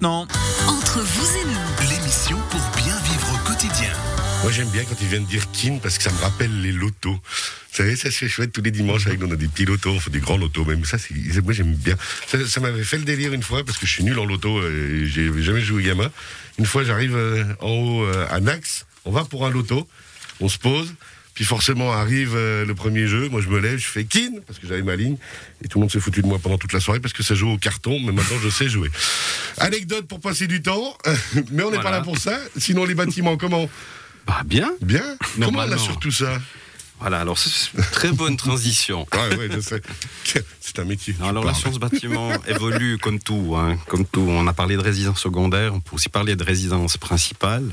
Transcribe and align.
Non. 0.00 0.26
Entre 0.66 1.00
vous 1.00 1.36
et 1.36 1.44
nous, 1.44 1.90
L'émission 1.90 2.38
pour 2.48 2.60
bien 2.82 2.96
vivre 3.00 3.34
au 3.34 3.46
quotidien. 3.46 3.92
Moi 4.42 4.50
j'aime 4.50 4.68
bien 4.70 4.82
quand 4.84 4.94
ils 5.02 5.08
viennent 5.08 5.26
dire 5.26 5.44
kin 5.52 5.78
parce 5.82 5.98
que 5.98 6.04
ça 6.04 6.10
me 6.10 6.18
rappelle 6.20 6.62
les 6.62 6.72
lotos. 6.72 7.12
Vous 7.12 7.76
savez, 7.76 7.96
ça 7.96 8.10
c'est 8.10 8.26
chouette 8.26 8.50
tous 8.50 8.62
les 8.62 8.70
dimanches 8.70 9.06
avec 9.06 9.20
nous, 9.20 9.28
on 9.28 9.32
a 9.32 9.36
des 9.36 9.48
petits 9.48 9.66
lotos, 9.66 9.90
on 9.90 10.00
fait 10.00 10.10
des 10.10 10.20
grands 10.20 10.38
lotos 10.38 10.64
même. 10.64 10.86
Ça, 10.86 10.96
moi 11.44 11.52
j'aime 11.52 11.74
bien. 11.74 11.96
Ça, 12.26 12.38
ça 12.46 12.60
m'avait 12.60 12.82
fait 12.82 12.96
le 12.96 13.04
délire 13.04 13.34
une 13.34 13.42
fois 13.42 13.62
parce 13.62 13.76
que 13.76 13.86
je 13.86 13.92
suis 13.92 14.04
nul 14.04 14.18
en 14.18 14.24
loto 14.24 14.62
et 14.66 15.04
j'ai 15.06 15.30
jamais 15.42 15.60
joué 15.60 15.82
gamin. 15.82 16.10
Une 16.58 16.66
fois 16.66 16.82
j'arrive 16.82 17.14
euh, 17.14 17.44
en 17.60 17.68
haut 17.68 18.04
euh, 18.04 18.26
à 18.30 18.40
Nax, 18.40 18.86
on 19.04 19.10
va 19.10 19.24
pour 19.24 19.44
un 19.44 19.50
loto, 19.50 19.86
on 20.40 20.48
se 20.48 20.56
pose. 20.56 20.94
Puis 21.34 21.44
forcément 21.44 21.92
arrive 21.92 22.34
euh, 22.34 22.64
le 22.64 22.74
premier 22.74 23.06
jeu, 23.06 23.28
moi 23.28 23.40
je 23.40 23.48
me 23.48 23.58
lève, 23.58 23.78
je 23.78 23.86
fais 23.86 24.04
kin 24.04 24.32
parce 24.46 24.58
que 24.58 24.66
j'avais 24.66 24.82
ma 24.82 24.96
ligne 24.96 25.16
et 25.64 25.68
tout 25.68 25.78
le 25.78 25.82
monde 25.82 25.90
s'est 25.90 26.00
foutu 26.00 26.22
de 26.22 26.26
moi 26.26 26.38
pendant 26.38 26.58
toute 26.58 26.72
la 26.72 26.80
soirée 26.80 27.00
parce 27.00 27.14
que 27.14 27.22
ça 27.22 27.34
joue 27.34 27.50
au 27.50 27.58
carton, 27.58 27.98
mais 28.00 28.12
maintenant 28.12 28.36
je 28.42 28.48
sais 28.48 28.68
jouer. 28.68 28.90
Anecdote 29.58 30.06
pour 30.06 30.20
passer 30.20 30.46
du 30.46 30.62
temps, 30.62 30.96
mais 31.52 31.62
on 31.62 31.70
n'est 31.70 31.80
pas 31.80 31.90
là 31.90 32.00
pour 32.00 32.18
ça. 32.18 32.38
Sinon 32.56 32.84
les 32.84 32.94
bâtiments 32.94 33.36
comment 33.36 33.68
Bah 34.26 34.42
bien. 34.44 34.70
Bien. 34.80 35.04
Comment 35.40 35.60
on 35.60 35.72
assure 35.72 35.98
tout 35.98 36.10
ça 36.10 36.40
Voilà, 36.98 37.20
alors 37.20 37.38
c'est 37.38 37.72
une 37.76 37.84
très 37.84 38.12
bonne 38.12 38.36
transition. 38.36 39.06
Ouais, 39.14 39.36
ouais, 39.36 39.48
je 39.52 39.60
sais. 39.60 39.80
C'est 40.60 40.78
un 40.78 40.84
métier. 40.84 41.14
Non, 41.18 41.28
alors 41.28 41.44
la 41.44 41.54
science 41.54 41.78
bâtiment 41.78 42.30
évolue 42.46 42.98
comme 42.98 43.18
tout, 43.18 43.54
hein, 43.56 43.78
comme 43.88 44.04
tout. 44.06 44.26
On 44.28 44.46
a 44.46 44.52
parlé 44.52 44.76
de 44.76 44.82
résidence 44.82 45.20
secondaire, 45.20 45.74
on 45.74 45.80
peut 45.80 45.94
aussi 45.94 46.08
parler 46.08 46.36
de 46.36 46.44
résidence 46.44 46.96
principale, 46.96 47.64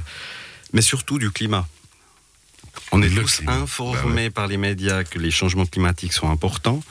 mais 0.73 0.81
surtout 0.81 1.19
du 1.19 1.31
climat. 1.31 1.67
On 2.91 3.01
est 3.01 3.09
tous 3.09 3.41
informés 3.47 4.29
par 4.29 4.47
les 4.47 4.57
médias 4.57 5.03
que 5.03 5.19
les 5.19 5.31
changements 5.31 5.65
climatiques 5.65 6.13
sont 6.13 6.29
importants. 6.31 6.81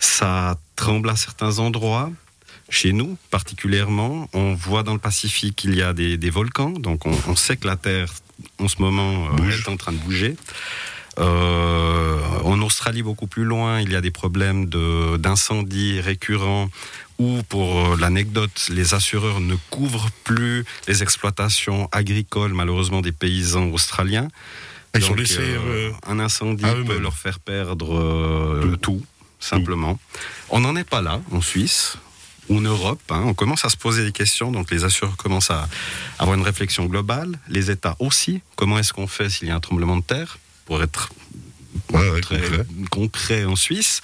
Ça 0.00 0.58
tremble 0.76 1.08
à 1.10 1.16
certains 1.16 1.58
endroits. 1.58 2.10
Chez 2.70 2.92
nous, 2.92 3.18
particulièrement, 3.30 4.28
on 4.32 4.54
voit 4.54 4.82
dans 4.82 4.94
le 4.94 4.98
Pacifique 4.98 5.54
qu'il 5.56 5.74
y 5.74 5.82
a 5.82 5.92
des, 5.92 6.16
des 6.16 6.30
volcans, 6.30 6.70
donc 6.70 7.04
on, 7.06 7.14
on 7.28 7.36
sait 7.36 7.56
que 7.58 7.66
la 7.66 7.76
Terre, 7.76 8.08
en 8.58 8.68
ce 8.68 8.80
moment, 8.80 9.26
euh, 9.26 9.36
Bouge. 9.36 9.64
est 9.66 9.70
en 9.70 9.76
train 9.76 9.92
de 9.92 9.98
bouger. 9.98 10.34
Euh, 11.18 12.18
en 12.42 12.60
Australie, 12.62 13.02
beaucoup 13.02 13.26
plus 13.26 13.44
loin, 13.44 13.80
il 13.80 13.92
y 13.92 13.96
a 13.96 14.00
des 14.00 14.10
problèmes 14.10 14.66
de- 14.66 15.16
d'incendies 15.16 16.00
récurrents 16.00 16.68
où, 17.18 17.42
pour 17.48 17.92
euh, 17.92 17.96
l'anecdote, 17.98 18.66
les 18.70 18.94
assureurs 18.94 19.40
ne 19.40 19.54
couvrent 19.70 20.10
plus 20.24 20.64
les 20.88 21.02
exploitations 21.02 21.88
agricoles, 21.92 22.52
malheureusement, 22.54 23.00
des 23.00 23.12
paysans 23.12 23.68
australiens. 23.68 24.28
Ils 24.94 25.02
sont 25.02 25.08
Donc, 25.10 25.18
laissés. 25.18 25.38
euh, 25.40 25.90
euh, 25.90 25.92
un 26.06 26.18
incendie 26.20 26.64
peut 26.86 26.98
leur 26.98 27.16
faire 27.16 27.40
perdre 27.40 27.94
euh, 27.98 28.76
tout. 28.80 29.02
simplement. 29.40 29.98
On 30.50 30.60
n'en 30.60 30.76
est 30.76 30.88
pas 30.88 31.02
là 31.02 31.20
en 31.32 31.40
Suisse 31.40 31.96
ou 32.48 32.58
en 32.58 32.60
Europe. 32.60 33.00
hein. 33.10 33.22
On 33.26 33.34
commence 33.34 33.64
à 33.64 33.68
se 33.70 33.76
poser 33.76 34.04
des 34.04 34.12
questions, 34.12 34.52
donc 34.52 34.70
les 34.70 34.84
assureurs 34.84 35.16
commencent 35.16 35.50
à 35.50 35.68
avoir 36.18 36.36
une 36.36 36.44
réflexion 36.44 36.84
globale. 36.86 37.38
Les 37.48 37.70
États 37.70 37.96
aussi. 37.98 38.40
Comment 38.56 38.78
est-ce 38.78 38.92
qu'on 38.92 39.06
fait 39.06 39.28
s'il 39.30 39.48
y 39.48 39.50
a 39.50 39.54
un 39.56 39.60
tremblement 39.60 39.96
de 39.96 40.02
terre 40.02 40.38
pour 40.66 40.82
être 40.82 41.10
ouais, 41.92 42.10
ouais, 42.10 42.20
très 42.20 42.40
concret. 42.40 42.66
concret 42.90 43.44
en 43.44 43.56
Suisse? 43.56 44.00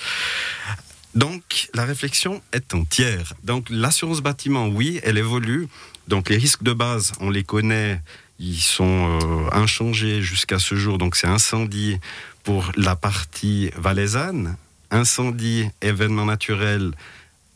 Donc, 1.14 1.68
la 1.74 1.84
réflexion 1.84 2.40
est 2.52 2.72
entière. 2.74 3.32
Donc, 3.42 3.66
l'assurance 3.68 4.20
bâtiment, 4.20 4.68
oui, 4.68 5.00
elle 5.02 5.18
évolue. 5.18 5.66
Donc, 6.06 6.28
les 6.30 6.36
risques 6.36 6.62
de 6.62 6.72
base, 6.72 7.12
on 7.20 7.30
les 7.30 7.42
connaît. 7.44 8.00
Ils 8.42 8.60
sont 8.60 9.20
euh, 9.20 9.50
inchangés 9.52 10.22
jusqu'à 10.22 10.58
ce 10.58 10.74
jour. 10.74 10.96
Donc, 10.96 11.14
c'est 11.14 11.26
incendie 11.26 11.98
pour 12.42 12.72
la 12.74 12.96
partie 12.96 13.70
valaisanne, 13.76 14.56
incendie, 14.90 15.68
événements 15.82 16.24
naturels 16.24 16.92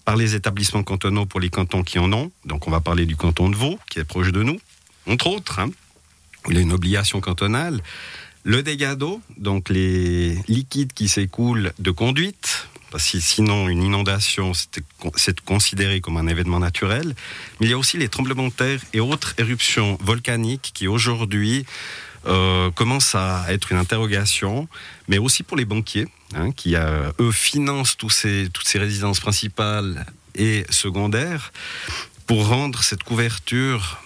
par 0.04 0.16
les 0.16 0.34
établissements 0.34 0.82
cantonaux 0.82 1.24
pour 1.24 1.40
les 1.40 1.48
cantons 1.48 1.82
qui 1.82 1.98
en 1.98 2.12
ont. 2.12 2.30
Donc, 2.44 2.68
on 2.68 2.70
va 2.70 2.80
parler 2.80 3.06
du 3.06 3.16
canton 3.16 3.48
de 3.48 3.56
Vaud, 3.56 3.78
qui 3.88 3.98
est 3.98 4.04
proche 4.04 4.30
de 4.30 4.42
nous, 4.42 4.60
entre 5.06 5.28
autres. 5.28 5.58
hein, 5.58 5.70
il 6.48 6.54
y 6.56 6.58
a 6.58 6.60
une 6.60 6.72
obligation 6.72 7.20
cantonale. 7.22 7.80
Le 8.42 8.62
dégât 8.62 8.94
d'eau, 8.94 9.22
donc 9.38 9.70
les 9.70 10.34
liquides 10.48 10.92
qui 10.92 11.08
s'écoulent 11.08 11.72
de 11.78 11.90
conduite, 11.90 12.68
sinon 12.98 13.68
une 13.68 13.82
inondation 13.82 14.52
c'est 15.16 15.40
considéré 15.40 16.00
comme 16.00 16.16
un 16.16 16.26
événement 16.26 16.60
naturel. 16.60 17.14
Mais 17.60 17.66
il 17.66 17.70
y 17.70 17.72
a 17.72 17.78
aussi 17.78 17.98
les 17.98 18.08
tremblements 18.08 18.48
de 18.48 18.52
terre 18.52 18.80
et 18.92 19.00
autres 19.00 19.34
éruptions 19.38 19.98
volcaniques 20.00 20.72
qui 20.74 20.88
aujourd'hui 20.88 21.64
euh, 22.26 22.70
commencent 22.70 23.14
à 23.14 23.44
être 23.48 23.72
une 23.72 23.78
interrogation, 23.78 24.68
mais 25.08 25.18
aussi 25.18 25.42
pour 25.42 25.56
les 25.56 25.64
banquiers, 25.64 26.08
hein, 26.34 26.52
qui 26.52 26.74
euh, 26.74 27.10
eux 27.20 27.32
financent 27.32 27.96
toutes 27.96 28.12
ces 28.12 28.78
résidences 28.78 29.20
principales 29.20 30.06
et 30.34 30.64
secondaires 30.70 31.52
pour 32.26 32.48
rendre 32.48 32.82
cette 32.82 33.02
couverture 33.02 34.00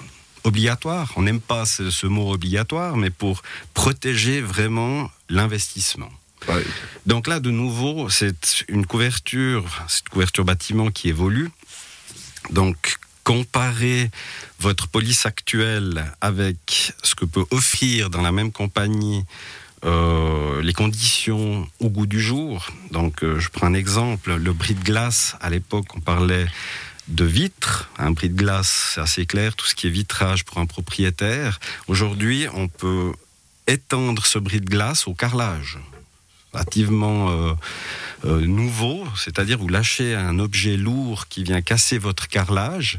obligatoire. 0.45 1.13
On 1.17 1.23
n'aime 1.23 1.41
pas 1.41 1.65
ce 1.65 2.07
mot 2.07 2.33
obligatoire, 2.33 2.97
mais 2.97 3.11
pour 3.11 3.43
protéger 3.75 4.41
vraiment 4.41 5.11
l'investissement. 5.29 6.11
Donc 7.07 7.27
là, 7.27 7.41
de 7.41 7.51
nouveau, 7.51 8.09
c'est 8.09 8.65
une 8.69 8.87
couverture, 8.87 9.85
cette 9.89 10.09
couverture 10.09 10.45
bâtiment 10.45 10.91
qui 10.91 11.09
évolue. 11.09 11.51
Donc, 12.51 12.99
comparer 13.25 14.11
votre 14.59 14.89
police 14.89 15.27
actuelle 15.27 16.11
avec 16.23 16.95
ce 17.03 17.15
que 17.15 17.27
peut 17.27 17.45
offrir 17.51 18.09
dans 18.09 18.23
la 18.23 18.33
même 18.33 18.53
compagnie 18.53 19.25
euh, 19.85 20.63
les 20.63 20.73
conditions 20.73 21.69
au 21.79 21.91
goût 21.91 22.07
du 22.07 22.21
jour. 22.21 22.67
Donc, 22.91 23.23
euh, 23.23 23.39
je 23.39 23.51
prends 23.51 23.67
un 23.67 23.75
exemple, 23.75 24.35
le 24.35 24.53
bris 24.53 24.75
de 24.75 24.83
glace, 24.83 25.37
à 25.41 25.51
l'époque, 25.51 25.95
on 25.95 26.01
parlait 26.01 26.47
de 27.09 27.25
vitres, 27.25 27.91
un 27.99 28.11
bris 28.11 28.29
de 28.29 28.37
glace, 28.37 28.93
c'est 28.95 29.01
assez 29.01 29.27
clair, 29.27 29.55
tout 29.55 29.67
ce 29.67 29.75
qui 29.75 29.87
est 29.87 29.91
vitrage 29.91 30.45
pour 30.45 30.59
un 30.59 30.67
propriétaire. 30.67 31.61
Aujourd'hui, 31.87 32.47
on 32.55 32.69
peut 32.69 33.13
étendre 33.67 34.27
ce 34.27 34.39
bris 34.39 34.61
de 34.61 34.69
glace 34.69 35.07
au 35.07 35.15
carrelage 35.15 35.79
relativement 36.53 37.31
euh, 37.31 37.53
euh, 38.25 38.47
nouveau, 38.47 39.05
c'est-à-dire 39.17 39.59
vous 39.59 39.69
lâchez 39.69 40.15
un 40.15 40.39
objet 40.39 40.77
lourd 40.77 41.29
qui 41.29 41.43
vient 41.45 41.61
casser 41.63 41.99
votre 41.99 42.29
carrelage, 42.29 42.99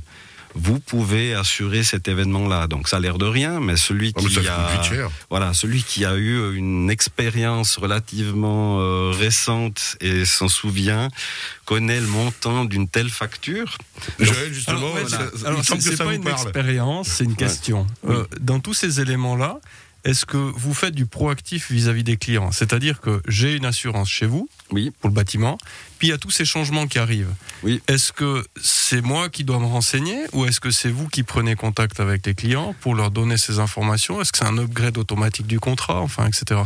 vous 0.56 0.80
pouvez 0.80 1.36
assurer 1.36 1.84
cet 1.84 2.08
événement-là. 2.08 2.66
Donc 2.68 2.88
ça 2.88 2.98
a 2.98 3.00
l'air 3.00 3.20
de 3.20 3.26
rien, 3.26 3.60
mais 3.60 3.78
celui 3.78 4.14
Ah, 4.16 4.20
qui 4.20 4.48
a 4.48 5.10
voilà, 5.30 5.54
celui 5.54 5.84
qui 5.84 6.06
a 6.06 6.16
eu 6.16 6.56
une 6.56 6.90
expérience 6.90 7.78
relativement 7.78 8.80
euh, 8.80 9.12
récente 9.12 9.96
et 10.02 10.26
s'en 10.26 10.48
souvient 10.48 11.10
connaît 11.66 12.02
le 12.02 12.08
montant 12.08 12.66
d'une 12.66 12.88
telle 12.88 13.10
facture. 13.12 13.78
Joël, 14.20 14.52
justement, 14.52 14.78
Alors, 14.80 14.94
ouais, 14.96 15.02
c'est- 15.08 15.46
alors, 15.46 15.62
pas 16.08 16.14
une 16.16 16.24
parle. 16.24 16.42
expérience, 16.42 17.08
c'est 17.10 17.26
une 17.26 17.36
question. 17.36 17.86
Euh, 18.08 18.26
dans 18.40 18.60
tous 18.60 18.74
ces 18.74 19.02
éléments-là, 19.02 19.60
est-ce 20.10 20.26
que 20.26 20.38
vous 20.38 20.74
faites 20.74 20.96
du 20.96 21.06
proactif 21.06 21.72
vis-à-vis 21.72 22.04
des 22.04 22.18
clients? 22.18 22.52
C'est-à-dire 22.52 23.00
que 23.02 23.22
j'ai 23.28 23.54
une 23.56 23.66
assurance 23.66 24.10
chez 24.10 24.26
vous 24.26 24.50
Oui. 24.72 24.92
pour 25.00 25.10
le 25.10 25.14
bâtiment, 25.14 25.58
puis 25.98 26.08
il 26.08 26.12
y 26.12 26.14
a 26.14 26.18
tous 26.18 26.32
ces 26.32 26.46
changements 26.46 26.88
qui 26.88 26.98
arrivent. 27.00 27.34
Oui. 27.64 27.82
Est-ce 27.88 28.12
que 28.12 28.46
c'est 28.62 29.02
moi 29.02 29.30
qui 29.30 29.44
dois 29.44 29.60
me 29.60 29.66
renseigner 29.66 30.18
ou 30.34 30.46
est-ce 30.46 30.60
que 30.60 30.72
c'est 30.72 30.90
vous 30.90 31.08
qui 31.08 31.24
prenez 31.24 31.56
contact 31.56 32.00
avec 32.00 32.26
les 32.26 32.34
clients 32.34 32.74
pour 32.82 32.96
leur 32.96 33.12
donner 33.12 33.38
ces 33.38 33.60
informations? 33.60 34.22
Est-ce 34.22 34.32
que 34.32 34.38
c'est 34.40 34.46
un 34.46 34.58
upgrade 34.58 34.98
automatique 34.98 35.48
du 35.48 35.60
contrat, 35.60 36.00
enfin, 36.02 36.26
etc. 36.28 36.62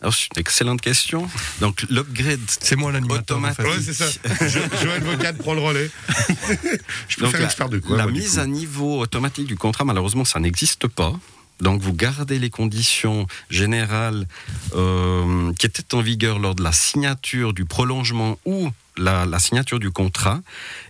Alors, 0.00 0.14
c'est 0.14 0.28
une 0.36 0.40
excellente 0.40 0.80
question. 0.80 1.28
Donc 1.60 1.84
l'upgrade 1.90 2.38
C'est 2.60 2.76
moi 2.76 2.92
l'animateur. 2.92 3.38
en 3.38 3.52
fait. 3.52 3.62
Automatique. 3.64 3.88
Ouais, 3.88 3.92
c'est 3.94 4.38
ça. 4.38 4.48
Jo- 4.48 4.60
Joël 4.82 5.02
Vocat 5.02 5.32
prend 5.32 5.54
le 5.54 5.60
relais. 5.60 5.90
Je 7.08 7.16
peux 7.16 7.22
Donc, 7.24 7.32
faire 7.36 7.50
la, 7.58 7.68
de 7.68 7.78
quoi 7.80 7.96
la 7.96 8.04
moi, 8.04 8.12
du 8.12 8.20
mise 8.20 8.38
à 8.38 8.46
niveau 8.46 9.00
automatique 9.00 9.46
du 9.46 9.56
contrat, 9.56 9.84
malheureusement, 9.84 10.24
ça 10.24 10.38
n'existe 10.38 10.86
pas. 10.86 11.12
Donc 11.60 11.80
vous 11.80 11.92
gardez 11.92 12.38
les 12.38 12.50
conditions 12.50 13.26
générales 13.50 14.26
euh, 14.74 15.52
qui 15.58 15.66
étaient 15.66 15.94
en 15.94 16.00
vigueur 16.00 16.38
lors 16.38 16.54
de 16.54 16.62
la 16.62 16.72
signature 16.72 17.52
du 17.52 17.64
prolongement 17.64 18.38
ou 18.44 18.70
la, 18.96 19.26
la 19.26 19.38
signature 19.38 19.78
du 19.78 19.90
contrat. 19.90 20.40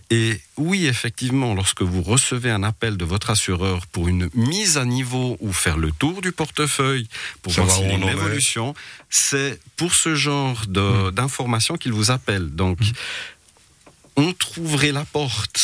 Et 0.09 0.39
oui, 0.57 0.87
effectivement, 0.87 1.53
lorsque 1.53 1.83
vous 1.83 2.01
recevez 2.01 2.49
un 2.49 2.63
appel 2.63 2.97
de 2.97 3.05
votre 3.05 3.29
assureur 3.29 3.85
pour 3.87 4.07
une 4.07 4.29
mise 4.33 4.77
à 4.77 4.85
niveau 4.85 5.37
ou 5.39 5.53
faire 5.53 5.77
le 5.77 5.91
tour 5.91 6.21
du 6.21 6.31
portefeuille 6.31 7.07
pour 7.43 7.53
voir 7.53 7.69
s'il 7.69 7.85
y 7.85 7.91
a 7.91 7.93
une 7.95 8.01
évolution, 8.09 8.73
c'est 9.11 9.59
pour 9.77 9.93
ce 9.93 10.15
genre 10.15 10.65
de- 10.67 11.11
d'informations 11.11 11.75
qu'il 11.77 11.93
vous 11.93 12.09
appelle. 12.09 12.49
Donc, 12.49 12.79
on 14.19 14.33
trouverait 14.33 14.91
la 14.91 15.05
porte. 15.05 15.61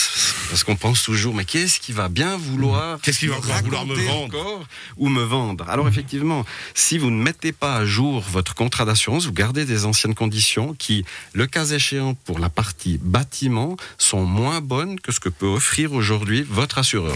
Parce 0.50 0.64
qu'on 0.64 0.76
pense 0.78 1.04
toujours, 1.04 1.34
mais 1.34 1.44
qu'est-ce 1.44 1.80
qui 1.80 1.92
va 1.92 2.08
bien 2.08 2.38
vouloir 2.38 3.00
Qu'est-ce 3.02 3.20
qu'il 3.20 3.30
va 3.30 3.38
encore 3.38 3.62
vouloir 3.62 3.86
me 3.86 3.96
vendre 3.96 4.24
encore 4.24 4.68
ou 4.96 5.10
me 5.10 5.24
vendre? 5.24 5.70
Alors 5.70 5.88
effectivement, 5.88 6.46
si 6.74 6.98
vous 6.98 7.10
ne 7.10 7.22
mettez 7.22 7.52
pas 7.52 7.76
à 7.76 7.86
jour 7.86 8.22
votre 8.22 8.56
contrat 8.56 8.86
d'assurance, 8.86 9.26
vous 9.26 9.34
gardez 9.34 9.66
des 9.66 9.86
anciennes 9.86 10.16
conditions 10.16 10.74
qui, 10.74 11.04
le 11.34 11.48
cas 11.48 11.66
échéant 11.66 12.14
pour 12.14 12.40
la 12.40 12.50
partie 12.50 12.98
bâtiment, 13.02 13.76
sont 13.98 14.24
moins 14.24 14.62
bonnes 14.62 15.00
que 15.00 15.12
ce 15.12 15.20
que 15.20 15.30
peut 15.30 15.48
offrir 15.48 15.92
aujourd'hui 15.94 16.46
votre 16.48 16.78
assureur. 16.78 17.16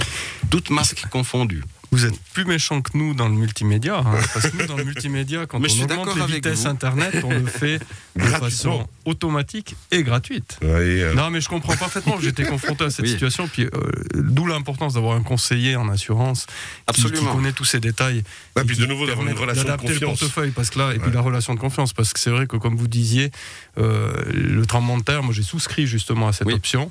Toutes 0.50 0.72
marques 0.72 1.08
confondues. 1.10 1.64
Vous 1.92 2.06
êtes 2.06 2.20
plus 2.34 2.46
méchant 2.46 2.82
que 2.82 2.96
nous 2.96 3.16
dans 3.16 3.28
le 3.28 3.34
multimédia, 3.36 3.98
hein, 3.98 4.20
parce 4.34 4.50
que 4.50 4.58
nous, 4.58 4.68
dans 4.68 4.78
le 4.78 4.84
multimédia, 4.86 5.46
quand 5.48 5.60
Mais 5.60 5.70
on 5.80 5.84
augmente 5.84 6.16
les 6.16 6.36
vitesses 6.36 6.62
vous. 6.62 6.68
Internet, 6.68 7.16
on 7.24 7.32
le 7.32 7.46
fait 7.48 7.80
de 8.16 8.22
façon 8.26 8.88
automatique 9.06 9.76
et 9.92 10.04
gratuite. 10.04 10.58
Ouais, 10.62 10.68
euh, 10.70 11.14
Non, 11.16 11.32
mais 11.32 11.42
je 11.42 11.50
comprends 11.50 11.76
parfaitement. 11.76 12.20
J'étais 12.22 12.44
confronté 12.44 12.84
à 12.84 12.90
cette 12.92 13.06
Oui. 13.06 13.12
situation. 13.12 13.48
Puis, 13.48 13.64
euh, 13.66 13.70
d'où 14.14 14.46
l'importance 14.46 14.94
d'avoir 14.94 15.16
un 15.16 15.24
conseiller 15.24 15.76
en 15.78 15.90
assurance 15.90 16.46
qui, 16.94 17.02
connaît 17.26 17.54
tous 17.54 17.66
ces 17.66 17.80
détails. 17.80 18.24
Ouais, 18.56 18.62
et 18.62 18.66
puis 18.66 18.78
de 18.78 18.86
nouveau, 18.86 19.08
d'avoir 19.08 19.28
une 19.28 19.34
relation 19.38 19.64
de 19.64 19.68
d'adapter 19.70 19.88
le 19.94 20.00
confiance. 20.00 20.20
portefeuille, 20.20 20.52
parce 20.52 20.70
que 20.70 20.80
là, 20.80 20.94
et 20.94 21.00
puis 21.00 21.12
la 21.12 21.22
relation 21.22 21.56
de 21.56 21.60
confiance, 21.60 21.94
parce 21.94 22.14
que 22.14 22.20
c'est 22.20 22.30
vrai 22.30 22.46
que 22.46 22.58
comme 22.58 22.76
vous 22.76 22.88
disiez, 22.88 23.32
euh, 23.80 24.14
le 24.32 24.66
tremblement 24.68 24.98
de 24.98 25.04
terre, 25.04 25.24
moi 25.24 25.34
j'ai 25.34 25.44
souscrit 25.44 25.88
justement 25.88 26.28
à 26.28 26.34
cette 26.34 26.48
Oui. 26.48 26.54
option. 26.54 26.90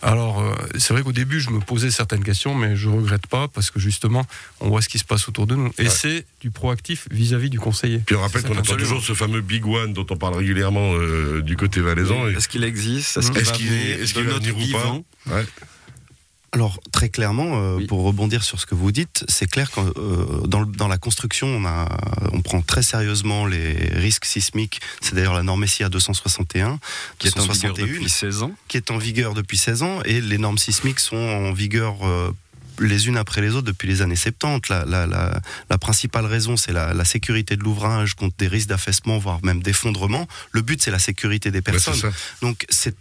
Alors, 0.00 0.40
euh, 0.40 0.54
c'est 0.78 0.94
vrai 0.94 1.02
qu'au 1.02 1.12
début, 1.12 1.40
je 1.40 1.50
me 1.50 1.58
posais 1.60 1.90
certaines 1.90 2.22
questions, 2.22 2.54
mais 2.54 2.76
je 2.76 2.88
regrette 2.88 3.26
pas 3.26 3.48
parce 3.48 3.70
que 3.70 3.80
justement, 3.80 4.24
on 4.60 4.68
voit 4.68 4.80
ce 4.80 4.88
qui 4.88 4.98
se 4.98 5.04
passe 5.04 5.28
autour 5.28 5.46
de 5.46 5.54
nous. 5.56 5.72
Et 5.78 5.84
Ouais. 5.84 5.88
c'est 5.90 6.24
du 6.40 6.50
proactif 6.50 7.08
vis-à-vis 7.10 7.50
du 7.50 7.58
conseiller. 7.58 7.98
Puis 8.06 8.14
on 8.14 8.20
rappelle 8.20 8.42
qu'on 8.42 8.56
attend 8.56 8.76
toujours 8.76 9.02
ce 9.02 9.12
fameux 9.14 9.40
Big 9.40 9.66
One 9.66 9.92
dont 9.92 10.06
on 10.10 10.16
parle 10.16 10.34
régulièrement 10.36 10.92
euh, 10.94 11.42
du 11.42 11.56
côté 11.56 11.80
valaisan. 11.80 12.28
et- 12.28 12.34
Est-ce 12.34 12.48
qu'il 12.48 12.62
existe? 12.64 13.16
Est-ce 13.16 13.32
qu'il 13.32 13.68
venir 13.68 14.00
est-ce 14.00 14.14
de 14.14 14.18
qu'il 14.20 14.26
va 14.28 14.32
notre 14.34 14.44
venir 14.46 14.56
ou 14.56 14.58
pas? 14.72 14.78
vivant? 14.82 15.04
Ouais. 15.30 15.44
Alors 16.54 16.80
très 16.92 17.08
clairement, 17.08 17.52
euh, 17.62 17.76
Oui. 17.76 17.86
pour 17.86 18.02
rebondir 18.02 18.42
sur 18.44 18.60
ce 18.60 18.66
que 18.66 18.74
vous 18.74 18.92
dites, 18.92 19.24
c'est 19.26 19.50
clair 19.50 19.70
que 19.70 19.80
euh, 19.80 20.46
dans, 20.46 20.66
dans 20.66 20.86
la 20.88 20.98
construction, 20.98 21.46
on, 21.46 21.64
a, 21.64 21.88
on 22.32 22.42
prend 22.42 22.60
très 22.60 22.82
sérieusement 22.82 23.46
les 23.46 23.72
risques 23.94 24.26
sismiques. 24.26 24.80
C'est 25.00 25.14
d'ailleurs 25.14 25.32
la 25.32 25.42
norme 25.42 25.66
SIA 25.66 25.88
261, 25.88 26.78
qui 27.18 27.28
est 27.28 27.38
en 27.38 27.42
vigueur 27.46 27.72
261, 27.72 27.86
depuis 27.86 28.10
16 28.10 28.42
ans 28.42 28.52
qui 28.68 28.76
est 28.76 28.90
en 28.90 28.98
vigueur 28.98 29.32
depuis 29.32 29.56
16 29.56 29.82
ans, 29.82 30.00
et 30.04 30.20
les 30.20 30.36
normes 30.36 30.58
sismiques 30.58 31.00
sont 31.00 31.16
en 31.16 31.52
vigueur 31.54 32.06
euh, 32.06 32.30
les 32.78 33.06
unes 33.08 33.16
après 33.16 33.40
les 33.40 33.50
autres 33.54 33.66
depuis 33.66 33.88
les 33.88 34.02
années 34.02 34.16
70. 34.16 34.68
La, 34.68 34.84
la, 34.84 35.06
la, 35.06 35.40
la 35.70 35.78
principale 35.78 36.26
raison, 36.26 36.58
c'est 36.58 36.72
la, 36.72 36.92
la 36.92 37.04
sécurité 37.06 37.56
de 37.56 37.62
l'ouvrage 37.62 38.12
contre 38.14 38.36
des 38.36 38.48
risques 38.48 38.68
d'affaissement, 38.68 39.16
voire 39.18 39.42
même 39.42 39.62
d'effondrement. 39.62 40.26
Le 40.50 40.60
but, 40.60 40.82
c'est 40.82 40.90
la 40.90 40.98
sécurité 40.98 41.50
des 41.50 41.58
Ouais, 41.58 41.62
personnes. 41.62 41.94
ça. 41.94 42.10
Donc 42.42 42.66
c'est 42.68 42.94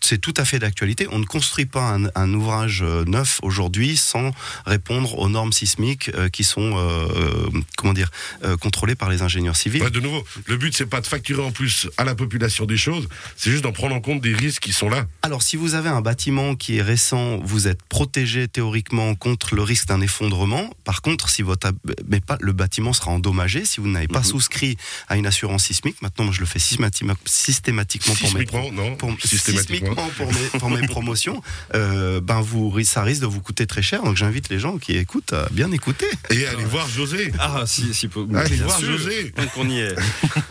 c'est 0.00 0.20
tout 0.20 0.34
à 0.36 0.44
fait 0.44 0.58
d'actualité. 0.58 1.06
On 1.10 1.18
ne 1.18 1.24
construit 1.24 1.66
pas 1.66 1.94
un, 1.94 2.04
un 2.14 2.32
ouvrage 2.34 2.82
euh, 2.82 3.04
neuf 3.06 3.40
aujourd'hui 3.42 3.96
sans 3.96 4.30
répondre 4.66 5.18
aux 5.18 5.28
normes 5.28 5.52
sismiques 5.52 6.10
euh, 6.14 6.28
qui 6.28 6.44
sont 6.44 6.74
euh, 6.76 7.48
comment 7.76 7.92
dire 7.92 8.10
euh, 8.44 8.56
contrôlées 8.56 8.94
par 8.94 9.10
les 9.10 9.22
ingénieurs 9.22 9.56
civils. 9.56 9.82
Ouais, 9.82 9.90
de 9.90 10.00
nouveau, 10.00 10.24
le 10.46 10.56
but 10.56 10.76
c'est 10.76 10.86
pas 10.86 11.00
de 11.00 11.06
facturer 11.06 11.42
en 11.42 11.50
plus 11.50 11.88
à 11.96 12.04
la 12.04 12.14
population 12.14 12.66
des 12.66 12.76
choses, 12.76 13.08
c'est 13.36 13.50
juste 13.50 13.64
d'en 13.64 13.72
prendre 13.72 13.94
en 13.94 14.00
compte 14.00 14.20
des 14.20 14.34
risques 14.34 14.62
qui 14.62 14.72
sont 14.72 14.88
là. 14.88 15.06
Alors, 15.22 15.42
si 15.42 15.56
vous 15.56 15.74
avez 15.74 15.88
un 15.88 16.00
bâtiment 16.00 16.54
qui 16.54 16.76
est 16.76 16.82
récent, 16.82 17.38
vous 17.38 17.66
êtes 17.66 17.82
protégé 17.82 18.46
théoriquement 18.48 19.14
contre 19.14 19.54
le 19.56 19.62
risque 19.62 19.88
d'un 19.88 20.00
effondrement. 20.00 20.70
Par 20.84 21.02
contre, 21.02 21.28
si 21.28 21.42
votre 21.42 21.72
mais 22.08 22.20
pas 22.20 22.38
le 22.40 22.52
bâtiment 22.52 22.92
sera 22.92 23.10
endommagé, 23.10 23.64
si 23.64 23.80
vous 23.80 23.88
n'avez 23.88 24.08
pas 24.08 24.20
Mhm. 24.20 24.24
souscrit 24.24 24.76
à 25.08 25.16
une 25.16 25.26
assurance 25.26 25.64
sismique, 25.64 26.00
maintenant 26.02 26.24
moi, 26.26 26.34
je 26.34 26.40
le 26.40 26.46
fais 26.46 26.58
systématiquement, 26.58 27.14
systématiquement 27.24 28.14
pour 28.14 28.34
mes 28.34 28.44
non 28.72 28.96
pour, 28.96 29.10
Systématiquement. 29.24 29.63
Pour 29.66 30.32
mes, 30.32 30.58
pour 30.58 30.70
mes 30.70 30.86
promotions, 30.86 31.42
euh, 31.74 32.20
ben 32.20 32.40
vous, 32.40 32.82
ça 32.84 33.02
risque 33.02 33.22
de 33.22 33.26
vous 33.26 33.40
coûter 33.40 33.66
très 33.66 33.82
cher. 33.82 34.02
Donc 34.02 34.16
j'invite 34.16 34.48
les 34.48 34.58
gens 34.58 34.78
qui 34.78 34.96
écoutent 34.96 35.32
à 35.32 35.48
bien 35.50 35.70
écouter. 35.72 36.06
Et 36.30 36.46
allez 36.46 36.64
voir 36.64 36.88
José. 36.88 37.32
Ah, 37.38 37.64
si, 37.66 37.94
si, 37.94 38.08
pour- 38.08 38.26
Allez 38.36 38.56
voir 38.56 38.78
sûr. 38.78 38.92
José. 38.98 39.32
Donc 39.36 39.48
on 39.56 39.68
y 39.68 39.80
est. 39.80 39.94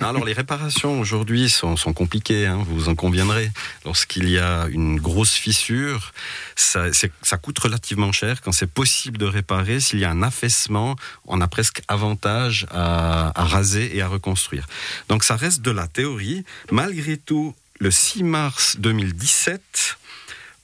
Alors 0.01 0.25
les 0.25 0.33
réparations 0.33 0.99
aujourd'hui 0.99 1.49
sont, 1.49 1.75
sont 1.77 1.93
compliquées, 1.93 2.45
hein, 2.47 2.63
vous 2.67 2.89
en 2.89 2.95
conviendrez. 2.95 3.51
Lorsqu'il 3.85 4.29
y 4.29 4.37
a 4.37 4.67
une 4.69 4.99
grosse 4.99 5.33
fissure, 5.33 6.11
ça 6.55 7.37
coûte 7.41 7.59
relativement 7.59 8.11
cher. 8.11 8.41
Quand 8.41 8.51
c'est 8.51 8.69
possible 8.71 9.17
de 9.17 9.25
réparer, 9.25 9.79
s'il 9.79 9.99
y 9.99 10.05
a 10.05 10.09
un 10.11 10.23
affaissement, 10.23 10.95
on 11.25 11.41
a 11.41 11.47
presque 11.47 11.81
avantage 11.87 12.65
à, 12.71 13.39
à 13.39 13.45
raser 13.45 13.95
et 13.95 14.01
à 14.01 14.07
reconstruire. 14.07 14.67
Donc 15.09 15.23
ça 15.23 15.35
reste 15.35 15.61
de 15.61 15.71
la 15.71 15.87
théorie. 15.87 16.43
Malgré 16.71 17.17
tout, 17.17 17.53
le 17.79 17.91
6 17.91 18.23
mars 18.23 18.77
2017, 18.79 19.97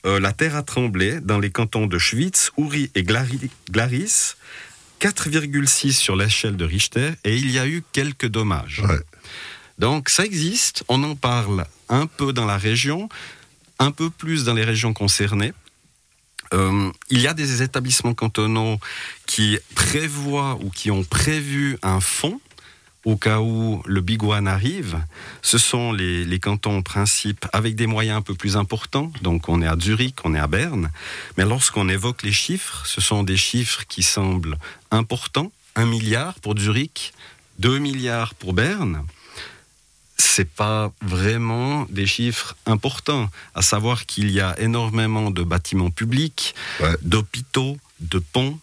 euh, 0.05 0.19
la 0.19 0.31
terre 0.31 0.55
a 0.55 0.63
tremblé 0.63 1.19
dans 1.21 1.39
les 1.39 1.51
cantons 1.51 1.87
de 1.87 1.97
Schwytz, 1.97 2.51
Uri 2.57 2.91
et 2.95 3.03
Glari- 3.03 3.49
Glaris. 3.69 4.35
4,6 4.99 5.93
sur 5.93 6.17
l'échelle 6.17 6.57
de 6.57 6.65
Richter 6.65 7.11
et 7.23 7.37
il 7.37 7.49
y 7.51 7.57
a 7.57 7.65
eu 7.65 7.83
quelques 7.93 8.27
dommages. 8.27 8.81
Ouais. 8.85 8.99
Donc 9.77 10.09
ça 10.09 10.25
existe, 10.25 10.83
on 10.89 11.01
en 11.05 11.15
parle 11.15 11.65
un 11.87 12.05
peu 12.05 12.33
dans 12.33 12.45
la 12.45 12.57
région, 12.57 13.07
un 13.79 13.91
peu 13.91 14.09
plus 14.09 14.43
dans 14.43 14.53
les 14.53 14.65
régions 14.65 14.91
concernées. 14.93 15.53
Euh, 16.53 16.91
il 17.09 17.21
y 17.21 17.27
a 17.27 17.33
des 17.33 17.61
établissements 17.61 18.13
cantonaux 18.13 18.77
qui 19.25 19.57
prévoient 19.73 20.57
ou 20.61 20.69
qui 20.69 20.91
ont 20.91 21.05
prévu 21.05 21.77
un 21.81 22.01
fonds 22.01 22.41
au 23.09 23.17
cas 23.17 23.39
où 23.39 23.81
le 23.85 24.01
Big 24.01 24.23
One 24.23 24.47
arrive. 24.47 25.01
Ce 25.41 25.57
sont 25.57 25.91
les, 25.91 26.25
les 26.25 26.39
cantons 26.39 26.77
en 26.77 26.81
principe 26.81 27.45
avec 27.53 27.75
des 27.75 27.87
moyens 27.87 28.17
un 28.19 28.21
peu 28.21 28.35
plus 28.35 28.55
importants. 28.55 29.11
Donc 29.23 29.49
on 29.49 29.61
est 29.61 29.67
à 29.67 29.75
Zurich, 29.79 30.17
on 30.23 30.35
est 30.35 30.39
à 30.39 30.47
Berne. 30.47 30.91
Mais 31.37 31.45
lorsqu'on 31.45 31.89
évoque 31.89 32.21
les 32.23 32.31
chiffres, 32.31 32.85
ce 32.85 33.01
sont 33.01 33.23
des 33.23 33.37
chiffres 33.37 33.83
qui 33.87 34.03
semblent 34.03 34.57
importants. 34.91 35.51
Un 35.75 35.85
milliard 35.85 36.35
pour 36.35 36.55
Zurich, 36.57 37.13
2 37.59 37.79
milliards 37.79 38.33
pour 38.35 38.53
Berne 38.53 39.03
c'est 40.21 40.49
pas 40.49 40.91
vraiment 41.01 41.85
des 41.89 42.05
chiffres 42.05 42.55
importants. 42.65 43.29
À 43.55 43.61
savoir 43.61 44.05
qu'il 44.05 44.29
y 44.31 44.41
a 44.41 44.57
énormément 44.59 45.31
de 45.31 45.43
bâtiments 45.43 45.91
publics, 45.91 46.55
Ouais. 46.81 46.95
d'hôpitaux, 47.01 47.77
de 48.01 48.19
ponts, 48.19 48.59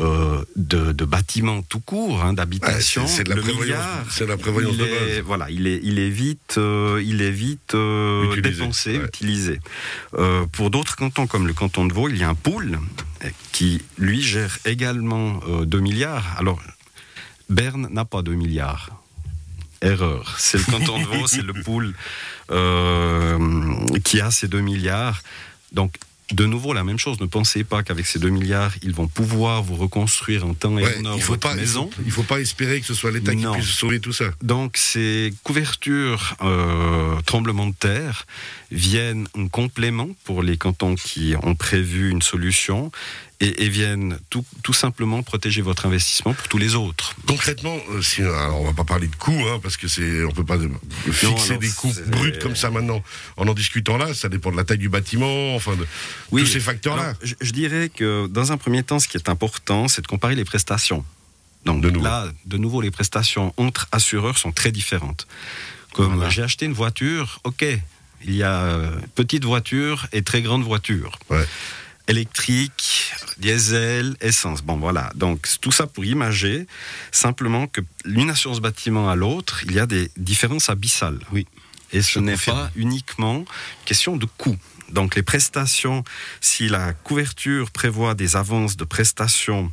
euh, 0.00 0.44
de, 0.54 0.92
de 0.92 1.04
bâtiments 1.04 1.62
tout 1.62 1.80
court, 1.80 2.22
hein, 2.22 2.32
d'habitation. 2.32 3.06
c'est 3.06 3.16
c'est 3.18 3.24
de 3.24 3.30
la 3.30 3.36
prévoyance, 3.36 3.64
milliard, 3.64 4.04
c'est 4.10 4.24
de 4.24 4.28
la 4.30 4.36
prévoyance 4.36 4.72
il 4.74 4.78
de 4.78 4.84
est, 4.84 5.14
base. 5.16 5.24
voilà, 5.26 5.50
il 5.50 5.66
est, 5.66 5.80
il 5.82 5.98
est 5.98 6.08
vite, 6.10 6.54
euh, 6.56 7.02
il 7.04 7.20
est 7.20 7.32
vite 7.32 7.74
euh, 7.74 8.24
Utilisé, 8.32 8.60
dépensé, 8.60 8.98
ouais. 8.98 9.04
utilisé. 9.04 9.60
Euh, 10.14 10.46
pour 10.52 10.70
d'autres 10.70 10.94
cantons 10.94 11.26
comme 11.26 11.46
le 11.48 11.52
canton 11.52 11.84
de 11.84 11.92
Vaud, 11.92 12.08
il 12.08 12.16
y 12.16 12.22
a 12.22 12.28
un 12.28 12.34
pool 12.36 12.78
qui 13.50 13.82
lui 13.98 14.22
gère 14.22 14.58
également 14.64 15.40
euh, 15.48 15.64
2 15.64 15.80
milliards. 15.80 16.36
Alors 16.38 16.60
Berne 17.50 17.88
n'a 17.90 18.04
pas 18.04 18.22
2 18.22 18.34
milliards. 18.34 18.90
Erreur. 19.82 20.36
C'est 20.38 20.58
le 20.58 20.64
canton 20.64 20.98
de 21.00 21.04
Vaud, 21.06 21.26
c'est 21.26 21.42
le 21.42 21.52
pool 21.64 21.94
qui 24.04 24.20
a 24.20 24.30
ces 24.30 24.48
2 24.48 24.60
milliards. 24.60 25.22
Donc, 25.72 25.94
de 26.32 26.44
nouveau, 26.44 26.72
la 26.72 26.84
même 26.84 26.98
chose. 26.98 27.20
Ne 27.20 27.26
pensez 27.26 27.64
pas 27.64 27.82
qu'avec 27.82 28.06
ces 28.06 28.18
2 28.18 28.28
milliards, 28.28 28.74
ils 28.82 28.92
vont 28.92 29.08
pouvoir 29.08 29.62
vous 29.62 29.76
reconstruire 29.76 30.44
en 30.46 30.54
temps 30.54 30.78
et 30.78 30.84
Ouais, 30.84 30.98
en 30.98 31.04
heure 31.06 31.14
il 31.16 31.22
faut 31.22 31.32
votre 31.32 31.48
pas, 31.48 31.54
il 31.54 31.60
maison. 31.60 31.90
faut, 32.10 32.22
pas 32.22 32.40
espérer 32.40 32.80
que 32.80 32.86
ce 32.86 32.94
soit 32.94 33.10
l'État 33.10 33.34
qui 33.34 33.46
puisse 33.46 33.66
sauver 33.70 34.00
tout 34.00 34.12
ça. 34.12 34.26
Donc 34.42 34.76
ces 34.76 35.32
couvertures 35.42 36.36
euh, 36.42 37.20
tremblements 37.24 37.66
de 37.68 37.74
terre 37.74 38.26
viennent 38.70 39.26
en 39.36 39.48
complément 39.48 40.08
pour 40.24 40.42
les 40.42 40.56
cantons 40.58 40.94
qui 40.94 41.34
ont 41.42 41.54
prévu 41.54 42.10
une 42.10 42.22
solution 42.22 42.92
et, 43.40 43.64
et 43.64 43.68
viennent 43.68 44.18
tout, 44.30 44.44
tout 44.62 44.72
simplement 44.72 45.22
protéger 45.22 45.62
votre 45.62 45.86
investissement 45.86 46.34
pour 46.34 46.48
tous 46.48 46.58
les 46.58 46.74
autres. 46.74 47.14
Concrètement, 47.26 47.76
euh, 47.90 48.02
si, 48.02 48.22
alors 48.22 48.60
on 48.60 48.64
va 48.64 48.72
pas 48.72 48.84
parler 48.84 49.06
de 49.06 49.14
coûts, 49.14 49.44
hein, 49.48 49.60
parce 49.62 49.76
que 49.76 49.86
c'est, 49.88 50.24
on 50.24 50.32
peut 50.32 50.44
pas 50.44 50.58
fixer 51.12 51.52
non, 51.54 51.58
des 51.58 51.70
coûts 51.70 51.92
bruts 52.08 52.38
comme 52.40 52.56
ça 52.56 52.70
maintenant. 52.70 53.02
En 53.36 53.46
en 53.46 53.54
discutant 53.54 53.96
là, 53.96 54.12
ça 54.14 54.28
dépend 54.28 54.50
de 54.50 54.56
la 54.56 54.64
taille 54.64 54.78
du 54.78 54.88
bâtiment, 54.88 55.54
enfin 55.54 55.76
de 55.76 55.86
tous 56.30 56.46
ces 56.46 56.60
facteurs-là. 56.60 57.14
je, 57.22 57.34
je 57.40 57.52
dirais 57.52 57.88
que 57.88 58.26
dans 58.26 58.50
un 58.52 58.56
premier 58.56 58.82
temps, 58.82 58.98
ce 58.98 59.06
qui 59.08 59.16
est 59.16 59.28
important, 59.28 59.88
c'est 59.88 60.02
de 60.02 60.06
comparer 60.08 60.34
les 60.34 60.44
prestations. 60.44 61.04
Donc 61.64 61.80
De 61.82 61.90
nouveau. 61.90 62.04
là, 62.04 62.26
de 62.46 62.56
nouveau, 62.56 62.80
les 62.80 62.90
prestations 62.90 63.52
entre 63.56 63.88
assureurs 63.92 64.38
sont 64.38 64.52
très 64.52 64.72
différentes. 64.72 65.26
Comme 65.92 66.14
Voilà. 66.14 66.30
j'ai 66.30 66.42
acheté 66.42 66.66
une 66.66 66.72
voiture, 66.72 67.40
ok, 67.44 67.64
il 68.24 68.34
y 68.34 68.42
a 68.42 68.62
euh, 68.62 68.90
petite 69.14 69.44
voiture 69.44 70.06
et 70.12 70.22
très 70.22 70.42
grande 70.42 70.62
voiture. 70.64 71.18
Ouais. 71.30 71.44
Électrique, 72.08 73.12
diesel, 73.38 74.16
essence. 74.20 74.62
Bon, 74.62 74.76
voilà. 74.78 75.12
Donc, 75.14 75.46
tout 75.60 75.72
ça 75.72 75.86
pour 75.86 76.04
imager 76.04 76.66
simplement 77.12 77.66
que 77.66 77.80
l'une 78.04 78.30
assurance 78.30 78.60
bâtiment 78.60 79.08
à 79.08 79.14
l'autre, 79.14 79.62
il 79.64 79.72
y 79.72 79.78
a 79.78 79.86
des 79.86 80.10
différences 80.16 80.70
abyssales. 80.70 81.20
Oui. 81.32 81.46
Et 81.92 82.02
ce 82.02 82.18
n'est 82.18 82.36
pas 82.36 82.70
uniquement 82.76 83.44
question 83.84 84.16
de 84.16 84.26
coût. 84.26 84.56
Donc, 84.90 85.16
les 85.16 85.22
prestations, 85.22 86.02
si 86.40 86.68
la 86.68 86.92
couverture 86.92 87.70
prévoit 87.70 88.14
des 88.14 88.36
avances 88.36 88.76
de 88.76 88.84
prestations, 88.84 89.70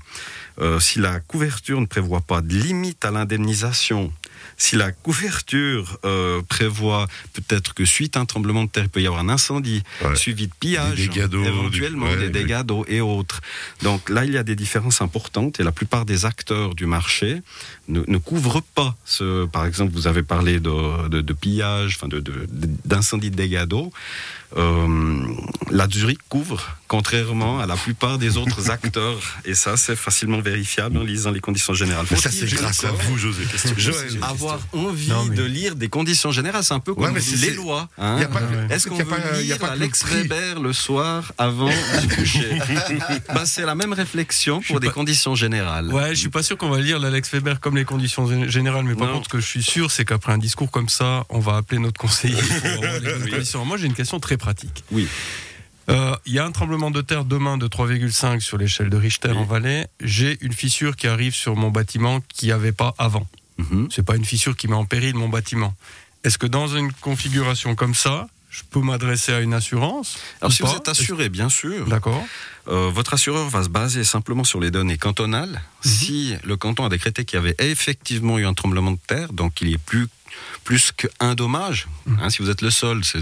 euh, 0.59 0.79
si 0.79 0.99
la 0.99 1.19
couverture 1.21 1.79
ne 1.79 1.85
prévoit 1.85 2.21
pas 2.21 2.41
de 2.41 2.53
limite 2.53 3.03
à 3.05 3.11
l'indemnisation, 3.11 4.11
si 4.57 4.75
la 4.75 4.91
couverture 4.91 5.97
euh, 6.05 6.41
prévoit 6.47 7.07
peut-être 7.33 7.73
que 7.73 7.85
suite 7.85 8.17
à 8.17 8.19
un 8.21 8.25
tremblement 8.25 8.63
de 8.63 8.69
terre, 8.69 8.83
il 8.85 8.89
peut 8.89 9.01
y 9.01 9.07
avoir 9.07 9.21
un 9.21 9.29
incendie, 9.29 9.83
Ouais. 10.03 10.15
suivi 10.15 10.47
de 10.47 10.53
pillage, 10.59 10.99
éventuellement 10.99 12.13
des- 12.15 12.29
dégâts 12.29 12.61
d'eau 12.63 12.85
et 12.87 13.01
autres. 13.01 13.41
Donc 13.83 14.09
là, 14.09 14.25
il 14.25 14.31
y 14.33 14.37
a 14.37 14.43
des 14.43 14.55
différences 14.55 15.01
importantes 15.01 15.59
et 15.59 15.63
la 15.63 15.71
plupart 15.71 16.05
des 16.05 16.25
acteurs 16.25 16.75
du 16.75 16.85
marché 16.85 17.41
ne, 17.87 18.01
ne 18.07 18.17
couvrent 18.17 18.61
pas 18.75 18.95
ce. 19.05 19.45
Par 19.45 19.65
exemple, 19.65 19.91
vous 19.93 20.07
avez 20.07 20.23
parlé 20.23 20.59
de, 20.59 21.07
de, 21.09 21.21
de 21.21 21.33
pillage, 21.33 21.95
enfin 21.97 22.07
de- 22.07 22.23
d'incendie 22.85 23.31
de 23.31 23.35
dégâts 23.35 23.63
d'eau. 23.65 23.91
euh, 24.57 25.25
la 25.71 25.87
Zurich 25.89 26.19
couvre, 26.29 26.77
contrairement 26.87 27.59
à 27.59 27.65
la 27.65 27.75
plupart 27.75 28.17
des 28.17 28.37
autres 28.37 28.69
acteurs. 28.77 29.19
Et 29.43 29.53
ça, 29.55 29.75
c'est 29.75 29.95
facilement 29.95 30.39
vérifiable 30.39 30.97
en 30.97 31.03
lisant 31.03 31.31
les 31.31 31.39
conditions 31.41 31.73
générales. 31.73 32.05
Mais 32.09 32.17
ça, 32.17 32.31
c'est 32.31 32.45
grâce 32.53 32.83
à 32.85 32.91
vous, 32.91 33.17
José. 33.17 33.43
Joël, 33.77 34.17
Avoir 34.53 34.67
envie 34.73 35.09
Non, 35.09 35.25
mais- 35.25 35.35
de 35.35 35.43
lire 35.43 35.75
des 35.75 35.89
conditions 35.89 36.31
générales, 36.31 36.63
c'est 36.63 36.73
un 36.73 36.79
peu 36.79 36.93
comme 36.93 37.03
Ouais, 37.05 37.11
mais 37.11 37.19
c'est- 37.21 37.37
les 37.37 37.53
lois. 37.53 37.87
hein. 37.97 38.17
Est-ce 38.69 38.87
qu'on 38.87 38.95
veut 38.95 39.05
pas- 39.05 39.17
y 39.17 39.21
a 39.23 39.41
lire 39.41 39.57
pas 39.59 39.67
le 39.75 39.81
Alex. 39.83 40.05
Weber 40.05 40.59
le 40.59 40.73
soir 40.73 41.31
avant 41.37 41.71
se 41.71 42.15
coucher 42.15 42.59
Bah, 43.33 43.45
C'est 43.45 43.65
la 43.65 43.75
même 43.75 43.93
réflexion 43.93 44.61
pour 44.61 44.79
des 44.79 44.87
pas- 44.87 44.93
conditions 44.93 45.35
générales. 45.35 45.91
Ouais, 45.93 46.09
je 46.15 46.19
suis 46.19 46.29
pas 46.29 46.43
sûr 46.43 46.57
qu'on 46.57 46.69
va 46.69 46.79
lire 46.79 46.99
l'Alex 46.99 47.31
Weber 47.31 47.59
comme 47.59 47.75
les 47.75 47.85
conditions 47.85 48.25
gé- 48.27 48.47
générales, 48.49 48.85
mais 48.85 48.95
par 48.95 49.07
Non. 49.07 49.13
contre, 49.15 49.25
ce 49.25 49.29
que 49.29 49.39
je 49.39 49.45
suis 49.47 49.63
sûr, 49.63 49.91
c'est 49.91 50.05
qu'après 50.05 50.33
un 50.33 50.37
discours 50.37 50.71
comme 50.71 50.89
ça, 50.89 51.25
on 51.29 51.39
va 51.39 51.57
appeler 51.57 51.79
notre 51.79 51.99
conseiller 51.99 52.35
pour 52.41 52.65
avoir 52.71 52.93
les 52.99 52.99
bonnes 53.13 53.29
conditions. 53.29 53.65
Moi, 53.65 53.77
j'ai 53.77 53.85
une 53.87 53.93
question 53.93 54.19
très 54.19 54.37
pratique. 54.37 54.83
Oui. 54.91 55.07
Euh, 55.89 56.15
Il 56.25 56.33
y 56.33 56.39
a 56.39 56.45
un 56.45 56.51
tremblement 56.51 56.89
de 56.89 57.01
terre 57.01 57.25
demain 57.25 57.57
de 57.59 57.67
3,5 57.67 58.41
sur 58.41 58.57
l'échelle 58.57 58.89
de 58.89 58.97
Richter 58.97 59.29
Oui. 59.29 59.37
en 59.37 59.43
Valais. 59.43 59.87
J'ai 60.01 60.37
une 60.41 60.53
fissure 60.53 60.95
qui 60.95 61.05
arrive 61.07 61.35
sur 61.35 61.55
mon 61.55 61.69
bâtiment 61.69 62.21
qui 62.27 62.47
n'y 62.47 62.51
avait 62.51 62.71
pas 62.71 62.95
avant. 62.97 63.27
Mhm. 63.57 63.89
C'est 63.91 64.03
pas 64.03 64.15
une 64.15 64.25
fissure 64.25 64.55
qui 64.55 64.67
met 64.67 64.75
en 64.75 64.85
péril 64.85 65.15
mon 65.15 65.29
bâtiment. 65.29 65.73
Est-ce 66.23 66.37
que 66.37 66.47
dans 66.47 66.67
une 66.67 66.91
configuration 66.91 67.75
comme 67.75 67.95
ça, 67.95 68.27
je 68.49 68.63
peux 68.69 68.79
m'adresser 68.79 69.33
à 69.33 69.41
une 69.41 69.53
assurance 69.53 70.17
Alors, 70.41 70.51
si 70.51 70.63
vous 70.63 70.73
êtes 70.75 70.87
assuré, 70.87 71.29
bien 71.29 71.49
sûr, 71.49 71.85
D'accord. 71.87 72.25
Euh, 72.67 72.89
votre 72.89 73.13
assureur 73.13 73.47
va 73.49 73.63
se 73.63 73.69
baser 73.69 74.03
simplement 74.03 74.43
sur 74.43 74.59
les 74.59 74.71
données 74.71 74.97
cantonales. 74.97 75.61
Si 75.81 76.35
le 76.43 76.57
canton 76.57 76.85
a 76.85 76.89
décrété 76.89 77.25
qu'il 77.25 77.37
y 77.37 77.39
avait 77.39 77.55
effectivement 77.59 78.39
eu 78.39 78.45
un 78.45 78.53
tremblement 78.53 78.91
de 78.91 78.99
terre, 79.05 79.33
donc 79.33 79.55
qu'il 79.55 79.69
y 79.69 79.73
ait 79.73 79.77
plus, 79.77 80.07
plus 80.63 80.91
qu'un 80.91 81.35
dommage, 81.35 81.87
hein, 82.19 82.29
si 82.29 82.41
vous 82.41 82.49
êtes 82.49 82.61
le 82.61 82.71
sol, 82.71 83.03
c'est 83.03 83.21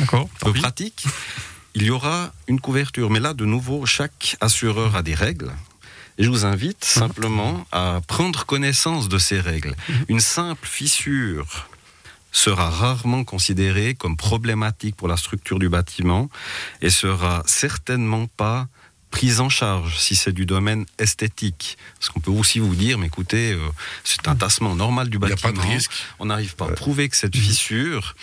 D'accord. 0.00 0.28
peu 0.40 0.52
pratique, 0.52 1.06
il 1.74 1.84
y 1.84 1.90
aura 1.90 2.32
une 2.48 2.60
couverture. 2.60 3.10
Mais 3.10 3.20
là, 3.20 3.34
de 3.34 3.44
nouveau, 3.44 3.86
chaque 3.86 4.36
assureur 4.40 4.96
a 4.96 5.02
des 5.02 5.14
règles. 5.14 5.52
Je 6.18 6.28
vous 6.28 6.44
invite 6.44 6.84
simplement 6.84 7.66
à 7.72 8.00
prendre 8.06 8.46
connaissance 8.46 9.08
de 9.08 9.18
ces 9.18 9.40
règles. 9.40 9.74
Une 10.08 10.20
simple 10.20 10.66
fissure 10.66 11.68
sera 12.30 12.70
rarement 12.70 13.24
considérée 13.24 13.94
comme 13.94 14.16
problématique 14.16 14.96
pour 14.96 15.08
la 15.08 15.16
structure 15.16 15.58
du 15.58 15.68
bâtiment 15.68 16.28
et 16.82 16.90
sera 16.90 17.42
certainement 17.46 18.26
pas 18.26 18.68
prise 19.10 19.40
en 19.40 19.48
charge 19.48 19.96
si 19.98 20.16
c'est 20.16 20.32
du 20.32 20.44
domaine 20.44 20.86
esthétique. 20.98 21.78
Parce 22.00 22.10
qu'on 22.10 22.18
peut 22.20 22.32
aussi 22.32 22.58
vous 22.58 22.74
dire, 22.74 22.98
mais 22.98 23.06
écoutez, 23.06 23.52
euh, 23.52 23.58
c'est 24.02 24.26
un 24.26 24.34
tassement 24.34 24.74
normal 24.74 25.08
du 25.08 25.18
Il 25.18 25.20
n'y 25.20 25.26
a 25.26 25.36
bâtiment. 25.36 25.52
pas 25.52 25.66
de 25.68 25.72
risque. 25.72 25.92
On 26.18 26.26
n'arrive 26.26 26.56
pas 26.56 26.66
à 26.66 26.72
prouver 26.72 27.08
que 27.08 27.16
cette 27.16 27.36
fissure 27.36 28.16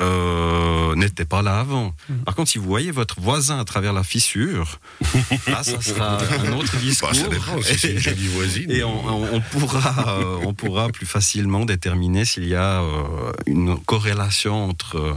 euh, 0.00 0.94
n'était 0.94 1.24
pas 1.24 1.42
là 1.42 1.60
avant. 1.60 1.94
Mm. 2.08 2.16
Par 2.24 2.34
contre, 2.34 2.50
si 2.50 2.58
vous 2.58 2.66
voyez 2.66 2.90
votre 2.90 3.20
voisin 3.20 3.58
à 3.58 3.64
travers 3.64 3.92
la 3.92 4.02
fissure, 4.02 4.78
là, 5.46 5.62
ça 5.62 5.80
sera 5.80 6.18
un 6.18 6.52
autre 6.52 6.76
discours. 6.78 7.10
Bah, 7.10 7.14
ça 7.14 7.28
dépend, 7.28 7.62
si 7.62 7.78
c'est 7.78 7.92
une 7.92 7.98
jolie 7.98 8.28
voisine. 8.28 8.70
Et 8.70 8.84
on, 8.84 9.40
pourra, 9.50 10.18
euh, 10.18 10.38
on 10.44 10.54
pourra 10.54 10.88
plus 10.88 11.06
facilement 11.06 11.64
déterminer 11.64 12.24
s'il 12.24 12.48
y 12.48 12.54
a 12.54 12.82
euh, 12.82 13.32
une 13.46 13.78
corrélation 13.78 14.68
entre 14.68 14.96
euh, 14.96 15.14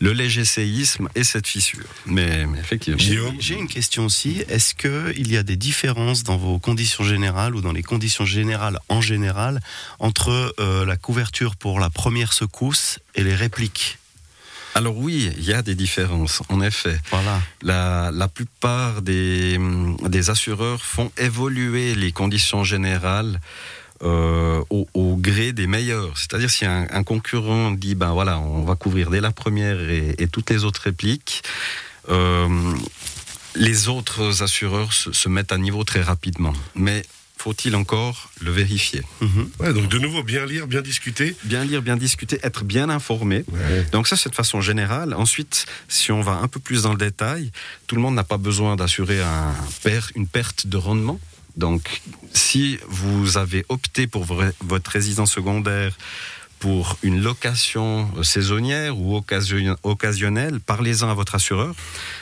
le 0.00 0.12
léger 0.12 0.44
séisme 0.44 1.08
et 1.14 1.24
cette 1.24 1.46
fissure. 1.46 1.86
Mais, 2.06 2.46
mais 2.46 2.58
effectivement. 2.58 3.32
J'ai 3.38 3.54
une 3.58 3.68
question 3.68 4.06
aussi. 4.06 4.42
Est-ce 4.48 4.74
qu'il 4.74 5.30
y 5.30 5.36
a 5.36 5.42
des 5.42 5.56
différences 5.56 6.22
dans 6.22 6.36
vos 6.36 6.58
conditions 6.58 7.04
générales 7.04 7.54
ou 7.54 7.60
dans 7.60 7.72
les 7.72 7.82
conditions 7.82 8.24
générales 8.24 8.78
en 8.88 9.00
général 9.00 9.60
entre 9.98 10.54
euh, 10.60 10.84
la 10.84 10.96
couverture 10.96 11.56
pour 11.56 11.80
la 11.80 11.90
première 11.90 12.32
secousse 12.32 12.98
et 13.14 13.22
les 13.22 13.34
répliques? 13.34 13.98
Alors 14.74 14.96
oui, 14.96 15.30
il 15.36 15.44
y 15.44 15.52
a 15.52 15.62
des 15.62 15.74
différences, 15.74 16.42
en 16.48 16.60
effet. 16.60 17.00
Voilà. 17.10 17.40
La, 17.62 18.10
la 18.12 18.28
plupart 18.28 19.02
des, 19.02 19.56
hum, 19.56 19.96
des 20.08 20.30
assureurs 20.30 20.84
font 20.84 21.10
évoluer 21.16 21.94
les 21.94 22.12
conditions 22.12 22.64
générales 22.64 23.40
euh, 24.02 24.62
au, 24.70 24.86
au 24.94 25.16
gré 25.16 25.52
des 25.52 25.66
meilleurs. 25.66 26.16
C'est-à-dire 26.16 26.50
si 26.50 26.64
un, 26.64 26.86
un 26.90 27.02
concurrent 27.02 27.72
dit 27.72 27.94
ben 27.96 28.12
voilà, 28.12 28.38
on 28.38 28.62
va 28.62 28.76
couvrir 28.76 29.10
dès 29.10 29.20
la 29.20 29.32
première 29.32 29.80
et, 29.80 30.14
et 30.18 30.28
toutes 30.28 30.50
les 30.50 30.64
autres 30.64 30.82
répliques, 30.82 31.42
euh, 32.08 32.48
les 33.56 33.88
autres 33.88 34.42
assureurs 34.42 34.92
se, 34.92 35.12
se 35.12 35.28
mettent 35.28 35.50
à 35.50 35.58
niveau 35.58 35.82
très 35.82 36.02
rapidement. 36.02 36.52
Mais 36.76 37.04
faut-il 37.38 37.74
encore 37.76 38.30
le 38.40 38.50
vérifier 38.50 39.02
Mhm. 39.20 39.50
Ouais, 39.60 39.72
donc 39.72 39.88
de 39.88 39.98
nouveau, 39.98 40.22
bien 40.22 40.44
lire, 40.46 40.66
bien 40.66 40.82
discuter. 40.82 41.36
Bien 41.44 41.64
lire, 41.64 41.82
bien 41.82 41.96
discuter, 41.96 42.38
être 42.42 42.64
bien 42.64 42.88
informé. 42.90 43.44
Ouais. 43.48 43.86
Donc 43.92 44.08
ça, 44.08 44.16
c'est 44.16 44.28
de 44.30 44.34
façon 44.34 44.60
générale. 44.60 45.14
Ensuite, 45.14 45.66
si 45.88 46.12
on 46.12 46.20
va 46.20 46.32
un 46.32 46.48
peu 46.48 46.60
plus 46.60 46.82
dans 46.82 46.92
le 46.92 46.98
détail, 46.98 47.50
tout 47.86 47.94
le 47.96 48.02
monde 48.02 48.14
n'a 48.14 48.24
pas 48.24 48.38
besoin 48.38 48.76
d'assurer 48.76 49.20
un 49.22 49.54
per- 49.82 50.00
une 50.14 50.26
perte 50.26 50.66
de 50.66 50.76
rendement. 50.76 51.20
Donc, 51.56 52.02
si 52.32 52.78
vous 52.88 53.36
avez 53.36 53.64
opté 53.68 54.06
pour 54.06 54.24
votre 54.60 54.90
résidence 54.90 55.32
secondaire 55.32 55.96
pour 56.58 56.96
une 57.02 57.20
location 57.22 58.08
saisonnière 58.22 58.98
ou 58.98 59.16
occasion- 59.16 59.76
occasionnelle, 59.82 60.60
parlez-en 60.60 61.08
à 61.08 61.14
votre 61.14 61.34
assureur, 61.34 61.74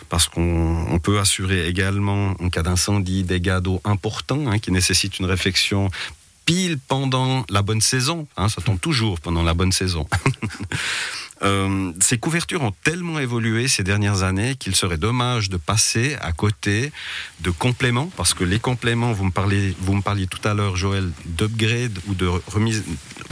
parce 0.09 0.29
qu'on 0.29 0.87
on 0.91 0.99
peut 0.99 1.19
assurer 1.19 1.67
également 1.69 2.35
en 2.41 2.49
cas 2.51 2.63
d'incendie, 2.63 3.23
dégâts 3.23 3.59
d'eau 3.61 3.81
importants 3.85 4.47
hein, 4.49 4.59
qui 4.59 4.71
nécessitent 4.73 5.19
une 5.19 5.27
réflexion 5.27 5.91
pile 6.45 6.79
pendant 6.79 7.45
la 7.51 7.63
bonne 7.63 7.81
saison. 7.81 8.29
hein, 8.37 8.49
ça 8.49 8.63
tombe 8.63 8.81
toujours 8.81 9.19
pendant 9.21 9.43
la 9.43 9.55
bonne 9.55 9.73
saison. 9.73 10.07
Euh, 11.43 11.93
ces 12.01 12.19
couvertures 12.19 12.63
ont 12.63 12.75
tellement 12.85 13.19
évolué 13.19 13.69
ces 13.69 13.83
dernières 13.83 14.23
années 14.23 14.55
qu'il 14.57 14.75
serait 14.75 14.97
dommage 14.97 15.51
de 15.51 15.57
passer 15.57 16.17
à 16.21 16.33
côté 16.33 16.93
de 17.41 17.51
compléments, 17.51 18.11
parce 18.17 18.35
que 18.35 18.45
les 18.45 18.59
compléments, 18.59 19.13
vous 19.13 19.25
me, 19.25 19.31
parlez, 19.31 19.75
vous 19.81 19.95
me 19.95 20.03
parliez 20.03 20.27
tout 20.27 20.47
à 20.49 20.55
l'heure, 20.55 20.77
Joël, 20.77 21.11
d'upgrade 21.25 21.99
ou 22.07 22.15
de 22.15 22.27
remise, 22.27 22.85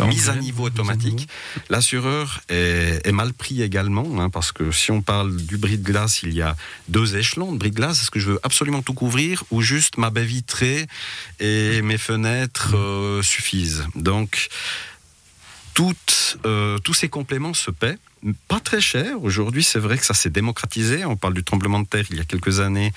mise 0.06 0.28
à 0.28 0.36
niveau 0.36 0.64
automatique. 0.64 1.28
L'assureur 1.70 2.40
est, 2.48 3.00
est 3.06 3.12
mal 3.12 3.32
pris 3.32 3.62
également, 3.62 4.20
hein, 4.20 4.30
parce 4.30 4.52
que 4.52 4.70
si 4.70 4.90
on 4.90 5.02
parle 5.02 5.36
du 5.36 5.56
bris 5.56 5.78
de 5.78 5.84
glace, 5.84 6.22
il 6.22 6.34
y 6.34 6.42
a 6.42 6.56
deux 6.88 7.16
échelons 7.16 7.52
de 7.52 7.58
bris 7.58 7.70
de 7.70 7.76
glace. 7.76 8.02
Est-ce 8.02 8.10
que 8.10 8.20
je 8.20 8.32
veux 8.32 8.40
absolument 8.42 8.82
tout 8.82 8.94
couvrir 8.94 9.44
ou 9.50 9.62
juste 9.62 9.96
ma 9.96 10.10
baie 10.10 10.24
vitrée 10.24 10.86
et 11.40 11.80
mes 11.82 11.98
fenêtres 11.98 12.76
euh, 12.76 13.22
suffisent? 13.22 13.86
Donc, 13.94 14.48
euh, 16.46 16.78
tous 16.78 16.94
ces 16.94 17.08
compléments 17.08 17.54
se 17.54 17.70
paient. 17.70 17.98
Pas 18.48 18.60
très 18.60 18.80
cher. 18.80 19.22
Aujourd'hui, 19.22 19.62
c'est 19.62 19.78
vrai 19.78 19.98
que 19.98 20.04
ça 20.04 20.14
s'est 20.14 20.30
démocratisé. 20.30 21.04
On 21.04 21.16
parle 21.16 21.34
du 21.34 21.44
tremblement 21.44 21.80
de 21.80 21.86
terre 21.86 22.04
il 22.10 22.16
y 22.16 22.20
a 22.20 22.24
quelques 22.24 22.60
années. 22.60 22.92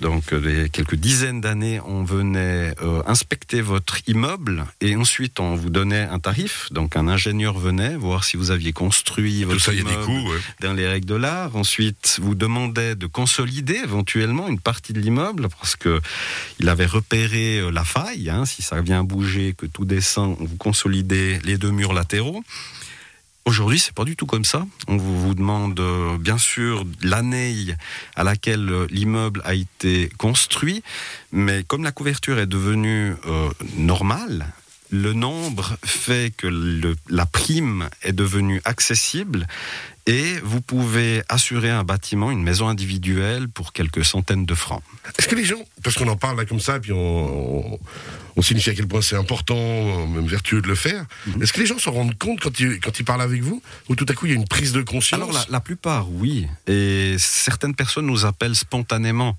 Donc, 0.00 0.32
euh, 0.32 0.68
quelques 0.70 0.94
dizaines 0.94 1.40
d'années, 1.40 1.80
on 1.80 2.04
venait 2.04 2.74
euh, 2.82 3.02
inspecter 3.06 3.62
votre 3.62 3.98
immeuble 4.06 4.66
et 4.82 4.94
ensuite 4.94 5.40
on 5.40 5.54
vous 5.54 5.70
donnait 5.70 6.02
un 6.02 6.18
tarif. 6.18 6.68
Donc, 6.70 6.96
un 6.96 7.08
ingénieur 7.08 7.58
venait 7.58 7.96
voir 7.96 8.24
si 8.24 8.36
vous 8.36 8.50
aviez 8.50 8.72
construit 8.72 9.44
votre 9.44 9.60
ça, 9.60 9.72
immeuble 9.72 10.04
coûts. 10.04 10.30
ouais. 10.30 10.38
dans 10.60 10.74
les 10.74 10.86
règles 10.86 11.06
de 11.06 11.14
l'art. 11.14 11.56
Ensuite, 11.56 12.18
vous 12.20 12.34
demandait 12.34 12.94
de 12.94 13.06
consolider 13.06 13.80
éventuellement 13.84 14.48
une 14.48 14.60
partie 14.60 14.92
de 14.92 15.00
l'immeuble 15.00 15.48
parce 15.58 15.76
que 15.76 16.00
il 16.60 16.68
avait 16.68 16.86
repéré 16.86 17.60
euh, 17.60 17.70
la 17.70 17.84
faille. 17.84 18.28
hein. 18.28 18.44
si 18.44 18.60
ça 18.62 18.80
vient 18.82 19.02
bouger, 19.02 19.54
que 19.56 19.66
tout 19.66 19.84
descend, 19.86 20.36
vous 20.40 20.56
consolidez 20.56 21.38
les 21.44 21.56
deux 21.56 21.70
murs 21.70 21.94
latéraux. 21.94 22.42
Aujourd'hui, 23.46 23.78
c'est 23.78 23.94
pas 23.94 24.04
du 24.04 24.16
tout 24.16 24.26
comme 24.26 24.44
ça. 24.44 24.66
On 24.88 24.96
vous, 24.96 25.32
demande 25.36 25.78
euh, 25.78 26.18
bien 26.18 26.36
sûr 26.36 26.84
l'année 27.00 27.54
à 28.16 28.24
laquelle 28.24 28.68
euh, 28.68 28.86
l'immeuble 28.90 29.40
a 29.44 29.54
été 29.54 30.10
construit, 30.18 30.82
mais 31.30 31.62
comme 31.62 31.84
la 31.84 31.92
couverture 31.92 32.40
est 32.40 32.48
devenue 32.48 33.14
euh, 33.26 33.48
normale, 33.76 34.46
le 34.90 35.12
nombre 35.12 35.76
fait 35.84 36.32
que 36.36 36.46
le- 36.46 36.96
la 37.08 37.26
prime 37.26 37.88
est 38.02 38.12
devenue 38.12 38.60
accessible 38.64 39.46
et 40.08 40.34
vous 40.44 40.60
pouvez 40.60 41.22
assurer 41.28 41.70
un 41.70 41.82
bâtiment, 41.82 42.30
une 42.30 42.42
maison 42.44 42.68
individuelle 42.68 43.48
pour 43.48 43.72
quelques 43.72 44.04
centaines 44.04 44.46
de 44.46 44.54
francs. 44.54 44.82
Est-ce 45.18 45.26
que 45.26 45.34
les 45.34 45.44
gens, 45.44 45.58
parce 45.82 45.96
qu'on 45.96 46.06
en 46.06 46.16
parle 46.16 46.36
là 46.36 46.44
comme 46.44 46.60
ça, 46.60 46.78
puis 46.78 46.92
on, 46.92 47.72
on, 47.74 47.78
on 48.36 48.42
signifie 48.42 48.70
à 48.70 48.74
quel 48.74 48.86
point 48.86 49.02
c'est 49.02 49.16
important, 49.16 50.06
même 50.06 50.26
vertueux 50.28 50.62
de 50.62 50.68
le 50.68 50.76
faire, 50.76 51.04
Mhm. 51.26 51.42
est-ce 51.42 51.52
que 51.52 51.58
les 51.60 51.66
gens 51.66 51.78
s'en 51.80 51.90
rendent 51.90 52.16
compte 52.16 52.38
quand 52.40 52.60
ils, 52.60 52.78
quand 52.78 52.96
ils 53.00 53.04
parlent 53.04 53.22
avec 53.22 53.42
vous 53.42 53.60
Ou 53.88 53.96
tout 53.96 54.06
à 54.08 54.12
coup 54.14 54.26
il 54.26 54.30
y 54.30 54.32
a 54.32 54.38
une 54.38 54.46
prise 54.46 54.70
de 54.72 54.82
conscience? 54.82 55.20
Alors 55.20 55.32
la, 55.32 55.44
la 55.50 55.60
plupart, 55.60 56.08
oui. 56.12 56.46
Et 56.68 57.16
certaines 57.18 57.74
personnes 57.74 58.06
nous 58.06 58.24
appellent 58.24 58.54
spontanément. 58.54 59.36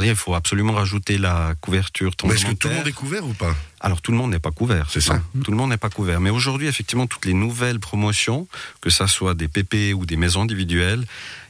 Il 0.00 0.14
faut 0.14 0.34
absolument 0.34 0.74
rajouter 0.74 1.18
la 1.18 1.54
couverture 1.60 2.12
Mais 2.24 2.34
est-ce 2.34 2.46
que 2.46 2.52
tout 2.52 2.68
le 2.68 2.74
monde 2.74 2.86
est 2.86 2.92
couvert 2.92 3.26
ou 3.26 3.32
pas? 3.34 3.54
Alors 3.80 4.00
tout 4.00 4.12
le 4.12 4.16
monde 4.18 4.30
n'est 4.30 4.38
pas 4.38 4.50
couvert. 4.52 4.88
C'est 4.90 5.00
ça. 5.00 5.20
Tout 5.44 5.50
le 5.50 5.56
monde 5.56 5.70
n'est 5.70 5.76
pas 5.76 5.90
couvert. 5.90 6.20
Mais 6.20 6.30
aujourd'hui, 6.30 6.66
effectivement, 6.68 7.06
toutes 7.06 7.24
les 7.26 7.34
nouvelles 7.34 7.80
promotions, 7.80 8.46
que 8.80 8.90
ça 8.90 9.06
soit 9.08 9.34
des 9.34 9.48
PP 9.48 9.94
ou 9.94 10.06
des 10.06 10.16
maisons 10.16 10.42
individuelles, 10.42 11.04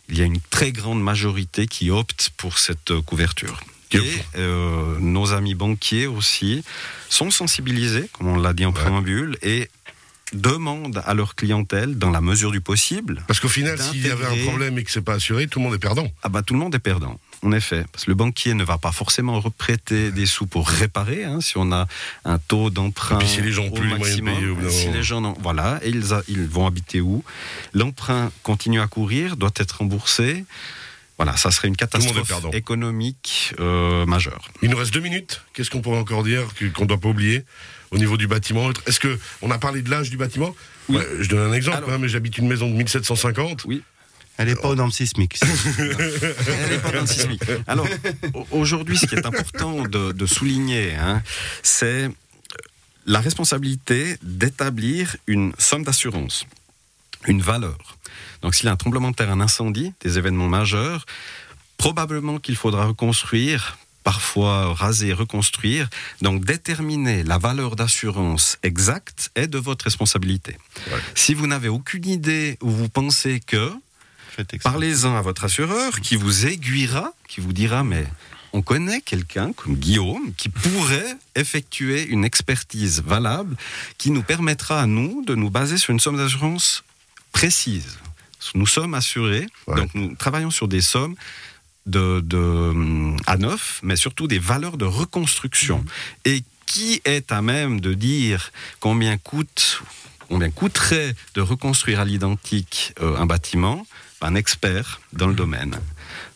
il 0.08 0.18
y 0.18 0.22
a 0.22 0.24
une 0.24 0.40
très 0.40 0.72
grande 0.72 1.02
majorité 1.02 1.66
qui 1.66 1.90
opte 1.90 2.30
pour 2.38 2.58
cette 2.58 2.90
euh, 2.90 3.02
couverture. 3.02 3.60
Et 3.92 4.00
euh, 4.36 4.98
nos 5.00 5.32
amis 5.32 5.54
banquiers 5.54 6.06
aussi 6.06 6.62
sont 7.08 7.30
sensibilisés, 7.30 8.08
comme 8.12 8.28
on 8.28 8.38
l'a 8.38 8.52
dit 8.52 8.64
en 8.66 8.68
Ouais. 8.68 8.74
préambule, 8.74 9.38
et 9.42 9.68
demandent 10.34 11.02
à 11.06 11.14
leur 11.14 11.34
clientèle, 11.34 11.96
dans 11.98 12.10
la 12.10 12.20
mesure 12.20 12.50
du 12.50 12.60
possible, 12.60 13.22
Parce 13.26 13.40
qu'au 13.40 13.48
final, 13.48 13.78
s'il 13.80 14.06
y 14.06 14.10
avait 14.10 14.26
un 14.26 14.46
problème 14.46 14.78
et 14.78 14.84
que 14.84 14.90
c'est 14.90 15.00
pas 15.00 15.14
assuré, 15.14 15.46
tout 15.48 15.58
le 15.58 15.64
monde 15.64 15.74
est 15.74 15.78
perdant. 15.78 16.06
ah 16.22 16.28
bah 16.28 16.42
tout 16.42 16.52
le 16.54 16.60
monde 16.60 16.74
est 16.74 16.78
perdant. 16.80 17.18
En 17.42 17.52
effet, 17.52 17.84
parce 17.92 18.04
que 18.04 18.10
le 18.10 18.16
banquier 18.16 18.54
ne 18.54 18.64
va 18.64 18.78
pas 18.78 18.90
forcément 18.90 19.38
reprêter 19.40 20.10
des 20.10 20.26
sous 20.26 20.46
pour 20.46 20.68
réparer. 20.68 21.22
hein, 21.24 21.40
si 21.40 21.56
on 21.56 21.70
a 21.70 21.86
un 22.24 22.38
taux 22.38 22.68
d'emprunt 22.70 23.16
Et 23.16 23.18
puis 23.20 23.28
si 23.28 23.40
les 23.42 23.52
gens 23.52 23.64
ont 23.64 23.68
au 23.68 23.70
plus 23.72 23.88
les 23.88 23.94
moyens 23.96 24.20
de 24.20 24.24
payer, 24.24 24.70
si 24.70 24.88
les 24.88 25.02
gens 25.04 25.20
n'ont- 25.20 25.36
voilà, 25.40 25.78
et 25.82 25.90
ils, 25.90 26.12
a- 26.12 26.22
ils 26.28 26.46
vont 26.48 26.66
habiter 26.66 27.00
où? 27.00 27.22
L'emprunt 27.74 28.32
continue 28.42 28.80
à 28.80 28.88
courir, 28.88 29.36
doit 29.36 29.52
être 29.56 29.78
remboursé. 29.78 30.44
Voilà, 31.16 31.36
ça 31.36 31.50
serait 31.50 31.66
une 31.68 31.76
catastrophe 31.76 32.14
économique 32.54 33.52
euh, 33.60 34.06
majeure. 34.06 34.48
Il 34.62 34.70
nous 34.70 34.76
reste 34.76 34.92
deux 34.94 35.00
minutes. 35.00 35.42
Qu'est-ce 35.52 35.70
qu'on 35.70 35.80
pourrait 35.80 35.98
encore 35.98 36.22
dire 36.24 36.42
qu'on 36.76 36.82
ne 36.82 36.88
doit 36.88 36.98
pas 37.00 37.08
oublier 37.08 37.44
au 37.90 37.98
niveau 37.98 38.16
du 38.16 38.26
bâtiment 38.28 38.70
Est-ce 38.86 39.00
que 39.00 39.18
on 39.42 39.50
a 39.50 39.58
parlé 39.58 39.82
de 39.82 39.90
l'âge 39.90 40.10
du 40.10 40.16
bâtiment? 40.16 40.54
Oui. 40.88 40.96
Ouais, 40.96 41.06
Je 41.20 41.28
donne 41.28 41.50
un 41.50 41.52
exemple. 41.54 41.76
Alors- 41.78 41.90
hein, 41.90 41.98
mais 41.98 42.08
j'habite 42.08 42.38
une 42.38 42.46
maison 42.48 42.68
de 42.68 42.74
1750. 42.74 43.64
Oui. 43.64 43.82
Elle 44.38 44.48
n'est 44.48 44.54
pas 44.54 44.68
aux 44.68 44.74
normes 44.76 44.92
sismiques. 44.92 45.38
Elle 45.78 46.72
est 46.72 46.78
pas 46.82 46.92
dans 46.92 47.00
le 47.00 47.06
sismique. 47.06 47.42
Alors, 47.66 47.86
au- 48.34 48.46
aujourd'hui, 48.52 48.96
ce 48.96 49.06
qui 49.06 49.14
est 49.16 49.26
important 49.26 49.82
de, 49.82 50.12
de 50.12 50.26
souligner, 50.26 50.94
hein, 50.94 51.22
c'est 51.62 52.08
la 53.06 53.20
responsabilité 53.20 54.16
d'établir 54.22 55.16
une 55.26 55.52
somme 55.58 55.82
d'assurance, 55.82 56.46
une 57.26 57.42
valeur. 57.42 57.98
Donc, 58.42 58.54
s'il 58.54 58.66
y 58.66 58.68
a 58.68 58.72
un 58.72 58.76
tremblement 58.76 59.10
de 59.10 59.16
terre, 59.16 59.30
un 59.30 59.40
incendie, 59.40 59.92
des 60.00 60.18
événements 60.18 60.48
majeurs, 60.48 61.04
probablement 61.76 62.38
qu'il 62.38 62.56
faudra 62.56 62.86
reconstruire 62.86 63.76
parfois 64.04 64.72
raser, 64.72 65.12
reconstruire. 65.12 65.90
Donc 66.22 66.42
déterminer 66.44 67.24
la 67.24 67.36
valeur 67.36 67.76
d'assurance 67.76 68.56
exacte 68.62 69.30
est 69.34 69.48
de 69.48 69.58
votre 69.58 69.84
responsabilité. 69.84 70.56
Ouais. 70.90 70.98
Si 71.14 71.34
vous 71.34 71.46
n'avez 71.46 71.68
aucune 71.68 72.06
idée 72.06 72.56
ou 72.62 72.70
vous 72.70 72.88
pensez 72.88 73.40
que, 73.46 73.70
Parlez-en 74.62 75.16
à 75.16 75.22
votre 75.22 75.44
assureur 75.44 76.00
qui 76.00 76.16
vous 76.16 76.46
aiguillera, 76.46 77.12
qui 77.28 77.40
vous 77.40 77.52
dira 77.52 77.82
mais 77.84 78.06
on 78.52 78.62
connaît 78.62 79.00
quelqu'un 79.00 79.52
comme 79.52 79.74
Guillaume 79.76 80.32
qui 80.36 80.48
pourrait 80.48 81.16
effectuer 81.34 82.06
une 82.06 82.24
expertise 82.24 83.02
valable 83.02 83.56
qui 83.98 84.10
nous 84.10 84.22
permettra 84.22 84.80
à 84.80 84.86
nous 84.86 85.22
de 85.24 85.34
nous 85.34 85.50
baser 85.50 85.76
sur 85.76 85.92
une 85.92 86.00
somme 86.00 86.16
d'assurance 86.16 86.84
précise. 87.32 87.98
Nous 88.54 88.66
sommes 88.66 88.94
assurés, 88.94 89.46
Ouais. 89.66 89.76
donc 89.76 89.94
nous 89.94 90.14
travaillons 90.14 90.50
sur 90.50 90.68
des 90.68 90.80
sommes 90.80 91.14
de, 91.86 92.20
de, 92.20 92.72
à 93.26 93.36
neuf, 93.36 93.80
mais 93.82 93.96
surtout 93.96 94.26
des 94.28 94.38
valeurs 94.38 94.76
de 94.78 94.84
reconstruction. 94.84 95.84
Et 96.24 96.42
qui 96.66 97.00
est 97.04 97.32
à 97.32 97.42
même 97.42 97.80
de 97.80 97.94
dire 97.94 98.52
combien 98.78 99.16
coûte, 99.18 99.82
combien 100.28 100.50
coûterait 100.50 101.14
de 101.34 101.40
reconstruire 101.40 102.00
à 102.00 102.04
l'identique 102.04 102.92
euh, 103.00 103.16
un 103.16 103.26
bâtiment 103.26 103.86
Un 104.20 104.34
expert 104.34 105.00
dans 105.12 105.28
le 105.28 105.34
domaine. 105.34 105.78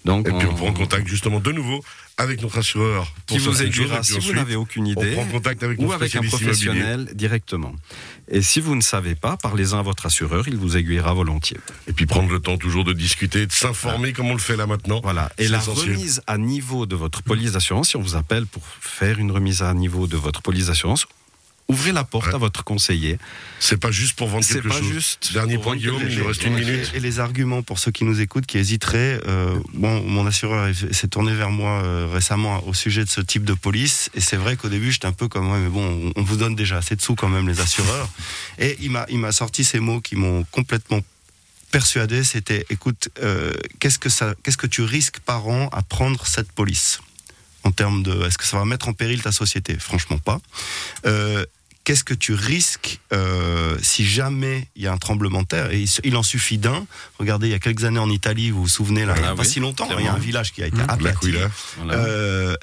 Donc, 0.05 0.29
Et 0.29 0.33
puis 0.33 0.47
on 0.47 0.55
prend 0.55 0.73
contact 0.73 1.07
justement 1.07 1.41
de 1.41 1.53
nouveau 1.53 1.83
avec 2.19 2.43
notre 2.43 2.59
assureur 2.59 3.13
qui 3.27 3.39
pour 3.39 3.39
vous 3.39 3.55
certaines 3.55 3.73
choses, 3.73 3.85
aiguillera 3.85 4.03
si 4.03 4.19
vous 4.19 4.33
n'avez 4.35 4.57
aucune 4.57 4.87
On 4.87 4.91
idée 4.91 5.13
prend 5.13 5.25
contact 5.27 5.63
avec 5.63 5.81
ou 5.81 5.93
avec 5.93 6.15
un 6.15 6.21
immobilier. 6.21 6.47
professionnel 6.47 7.11
directement. 7.15 7.75
Et 8.29 8.43
si 8.43 8.61
vous 8.61 8.75
ne 8.75 8.81
savez 8.81 9.15
pas, 9.15 9.37
parlez-en 9.37 9.79
à 9.79 9.83
votre 9.83 10.07
assureur, 10.07 10.47
il 10.49 10.57
vous 10.57 10.77
aiguillera 10.77 11.15
volontiers. 11.15 11.59
Et 11.87 11.93
puis 11.93 12.07
prendre 12.07 12.31
le 12.31 12.41
temps 12.41 12.57
toujours 12.57 12.85
de 12.85 12.93
discuter, 12.93 13.47
de 13.47 13.53
s'informer 13.53 14.13
comme 14.13 14.27
on 14.31 14.35
le 14.35 14.39
fait 14.41 14.57
là 14.57 14.67
maintenant. 14.67 15.01
Voilà. 15.03 15.33
Et 15.39 15.49
la 15.49 15.59
essentiel. 15.59 15.95
remise 15.95 16.23
à 16.27 16.39
niveau 16.39 16.87
de 16.87 16.97
votre 16.97 17.23
police 17.23 17.53
d'assurance, 17.53 17.91
si 17.91 17.97
on 17.97 18.03
vous 18.03 18.17
appelle 18.17 18.47
pour 18.47 18.63
faire 18.81 19.19
une 19.19 19.31
remise 19.31 19.63
à 19.63 19.73
niveau 19.75 20.07
de 20.07 20.17
votre 20.17 20.43
police 20.43 20.67
d'assurance, 20.67 21.07
ouvrez 21.69 21.93
la 21.93 22.05
porte 22.05 22.27
Ouais. 22.29 22.35
à 22.35 22.39
votre 22.39 22.65
conseiller. 22.65 23.19
C'est 23.61 23.77
pas 23.79 23.91
juste 23.91 24.15
pour 24.17 24.29
vendre 24.29 24.45
C'est 24.45 24.55
quelque 24.55 24.69
pas 24.69 24.79
chose. 24.79 24.93
juste 24.93 25.33
Dernier 25.33 25.59
point, 25.59 25.77
Guillaume, 25.77 26.03
il 26.09 26.19
nous 26.19 26.27
reste 26.27 26.45
une 26.45 26.55
minute. 26.55 26.91
Et, 26.95 27.01
les 27.01 27.19
arguments 27.21 27.63
pour 27.63 27.79
ceux 27.79 27.91
qui 27.91 28.05
nous 28.05 28.21
écoutent, 28.21 28.47
qui 28.47 28.59
hésiteraient, 28.59 29.21
euh, 29.27 29.59
bon, 29.75 30.03
mon 30.03 30.27
assureur 30.27 30.73
s'est 30.93 31.09
tourné 31.09 31.35
vers 31.35 31.51
moi 31.51 31.83
euh, 31.83 32.09
récemment 32.13 32.67
au 32.67 32.75
sujet 32.75 33.05
de 33.05 33.09
ce 33.11 33.21
type 33.21 33.45
de 33.45 33.55
police, 33.55 34.11
et 34.15 34.21
c'est 34.21 34.37
vrai 34.37 34.57
qu'au 34.57 34.69
début 34.69 34.93
j'étais 34.93 35.07
un 35.07 35.13
peu 35.13 35.29
comme 35.29 35.51
ouais, 35.51 35.59
mais 35.59 35.69
bon, 35.71 36.13
on, 36.17 36.21
on 36.21 36.23
vous 36.23 36.37
donne 36.37 36.55
déjà 36.55 36.79
assez 36.79 36.97
de 36.97 37.03
sous 37.03 37.15
quand 37.15 37.29
même 37.29 37.49
les 37.49 37.61
assureurs, 37.61 38.09
et 38.59 38.77
il 38.81 38.91
m'a 38.91 39.07
il 39.09 39.19
m'a 39.19 39.33
sorti 39.33 39.65
ces 39.65 39.81
mots 39.81 40.01
qui 40.01 40.17
m'ont 40.17 40.45
complètement 40.51 41.01
persuadé. 41.71 42.23
C'était, 42.23 42.67
écoute, 42.71 43.09
euh, 43.23 43.53
qu'est-ce 43.81 43.99
que 43.99 44.09
ça, 44.11 44.35
qu'est-ce 44.43 44.59
que 44.59 44.67
tu 44.67 44.83
risques 44.83 45.21
par 45.21 45.49
an 45.49 45.69
à 45.73 45.83
prendre 45.83 46.27
cette 46.27 46.53
police? 46.53 47.01
En 47.65 47.71
termes 47.73 48.03
de, 48.03 48.27
est-ce 48.27 48.39
que 48.39 48.45
ça 48.45 48.57
va 48.59 48.65
mettre 48.65 48.89
en 48.89 48.93
péril 48.93 49.23
ta 49.23 49.33
société? 49.33 49.77
Franchement 49.79 50.19
pas. 50.19 50.41
Euh, 51.07 51.45
Qu'est-ce 51.85 52.05
que 52.05 52.15
tu 52.15 52.33
risques 52.33 53.01
euh, 53.13 53.77
si 53.83 54.07
jamais 54.07 54.69
il 54.77 54.83
y 54.83 54.87
a 54.87 54.93
un 54.93 54.99
tremblement 54.99 55.43
de 55.43 55.49
terre? 55.49 55.73
Et 55.73 55.85
il, 56.05 56.17
en 56.17 56.23
suffit 56.23 56.57
d'un. 56.57 56.87
Regardez, 57.19 57.49
il 57.49 57.51
y 57.51 57.55
a 57.55 57.59
quelques 57.59 57.83
années 57.83 57.99
en 57.99 58.09
Italie, 58.09 58.53
vous 58.53 58.63
vous 58.63 58.69
souvenez, 58.69 59.05
là, 59.05 59.15
il 59.17 59.23
n'y 59.23 59.27
a 59.27 59.31
Ah 59.33 59.35
pas 59.35 59.43
si 59.43 59.59
longtemps, 59.59 59.89
il 59.99 60.05
y 60.05 60.07
a 60.09 60.15
un 60.15 60.19
village 60.19 60.53
qui 60.53 60.63
a 60.63 60.69
été 60.69 60.77
Mmh. 60.77 60.87
aplati. 60.91 61.35
Euh, 61.91 62.55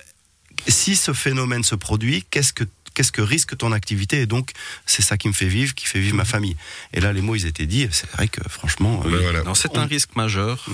si 0.69 0.95
ce 0.95 1.12
phénomène 1.12 1.63
se 1.65 1.75
produit, 1.75 2.23
qu'est-ce 2.31 2.53
que 2.53 2.63
qu'est-ce 2.93 3.12
que 3.12 3.21
risque 3.21 3.58
ton 3.58 3.71
activité 3.71 4.21
Et 4.21 4.25
donc, 4.25 4.52
c'est 4.86 5.02
ça 5.02 5.17
qui 5.17 5.28
me 5.28 5.34
fait 5.34 5.47
vivre, 5.47 5.73
qui 5.75 5.86
fait 5.86 5.99
vivre 5.99 6.15
ma 6.15 6.25
famille. 6.25 6.56
Et 6.93 6.99
là, 6.99 7.13
les 7.13 7.21
mots, 7.21 7.36
ils 7.36 7.45
étaient 7.45 7.65
dits. 7.65 7.88
C'est 7.91 8.10
vrai 8.12 8.28
que, 8.28 8.41
franchement, 8.49 9.02
euh, 9.06 9.10
voilà. 9.10 9.43
C'est 9.56 9.78
un 9.78 9.86
risque 9.86 10.15
majeur. 10.15 10.65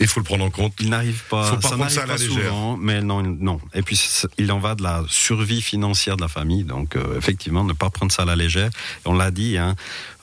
Il 0.00 0.06
faut 0.06 0.20
le 0.20 0.24
prendre 0.24 0.44
en 0.44 0.50
compte. 0.50 0.74
Il 0.80 0.90
n'arrive 0.90 1.22
pas, 1.30 1.50
Faut 1.50 1.56
pas 1.56 1.68
prendre 1.68 1.78
n'arrive 1.78 1.94
ça 1.94 2.02
à 2.02 2.06
la 2.06 2.14
pas 2.14 2.20
légère. 2.20 2.44
souvent, 2.44 2.76
mais 2.76 3.00
non, 3.02 3.22
non. 3.22 3.60
Et 3.74 3.82
puis 3.82 4.00
il 4.38 4.50
en 4.52 4.58
va 4.58 4.74
de 4.74 4.82
la 4.82 5.02
survie 5.08 5.62
financière 5.62 6.16
de 6.16 6.22
la 6.22 6.28
famille, 6.28 6.64
donc 6.64 6.96
euh, 6.96 7.18
effectivement 7.18 7.64
ne 7.64 7.72
pas 7.72 7.90
prendre 7.90 8.12
ça 8.12 8.22
à 8.22 8.24
la 8.24 8.36
légère. 8.36 8.68
Et 8.68 9.08
on 9.08 9.14
l'a 9.14 9.30
dit 9.30 9.58
hein, 9.58 9.74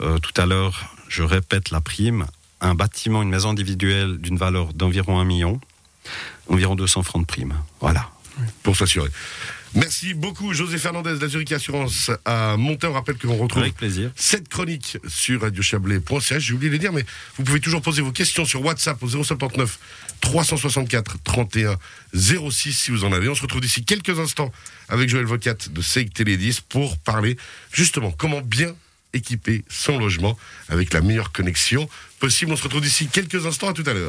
euh, 0.01 0.17
tout 0.19 0.33
à 0.41 0.45
l'heure, 0.45 0.95
je 1.07 1.23
répète 1.23 1.71
la 1.71 1.81
prime, 1.81 2.25
un 2.61 2.75
bâtiment, 2.75 3.21
une 3.21 3.29
maison 3.29 3.49
individuelle 3.49 4.17
d'une 4.17 4.37
valeur 4.37 4.73
d'environ 4.73 5.19
un 5.19 5.25
million, 5.25 5.59
environ 6.49 6.75
200 6.75 7.03
francs 7.03 7.21
de 7.21 7.27
prime. 7.27 7.53
Voilà. 7.79 8.09
pour 8.63 8.75
s'assurer. 8.75 9.09
Merci 9.73 10.13
beaucoup, 10.13 10.53
José 10.53 10.77
Fernandez 10.77 11.13
de 11.15 11.19
la 11.21 11.27
Zurich 11.29 11.51
Assurance 11.53 12.11
à 12.25 12.57
Monté. 12.57 12.87
On 12.87 12.93
rappelle 12.93 13.15
que 13.15 13.25
l'on 13.25 13.37
retrouve 13.37 13.61
Avec 13.63 13.75
plaisir. 13.75 14.11
cette 14.17 14.49
chronique 14.49 14.97
sur 15.07 15.41
radiochablais.ch. 15.41 16.43
J'ai 16.43 16.53
oublié 16.53 16.69
de 16.69 16.75
le 16.75 16.79
dire, 16.79 16.91
mais 16.91 17.05
vous 17.37 17.45
pouvez 17.45 17.61
toujours 17.61 17.81
poser 17.81 18.01
vos 18.01 18.11
questions 18.11 18.43
sur 18.43 18.61
WhatsApp 18.65 19.01
au 19.01 19.07
079 19.07 19.79
364 20.19 21.23
31 21.23 21.77
06 22.13 22.73
si 22.73 22.91
vous 22.91 23.05
en 23.05 23.13
avez. 23.13 23.29
On 23.29 23.35
se 23.35 23.41
retrouve 23.43 23.61
d'ici 23.61 23.85
quelques 23.85 24.19
instants 24.19 24.51
avec 24.89 25.09
Joël 25.09 25.25
Vocat 25.25 25.55
de 25.69 25.81
Seik 25.81 26.13
Télé 26.13 26.35
10 26.35 26.59
pour 26.61 26.97
parler 26.97 27.37
justement 27.71 28.11
comment 28.11 28.41
bien 28.41 28.75
équiper 29.13 29.63
son 29.69 29.97
logement 29.97 30.37
avec 30.69 30.93
la 30.93 31.01
meilleure 31.01 31.31
connexion 31.31 31.89
possible. 32.19 32.51
On 32.53 32.55
se 32.55 32.63
retrouve 32.63 32.81
d'ici 32.81 33.07
quelques 33.07 33.45
instants. 33.45 33.69
À 33.69 33.73
tout 33.73 33.83
à 33.85 33.93
l'heure. 33.93 33.99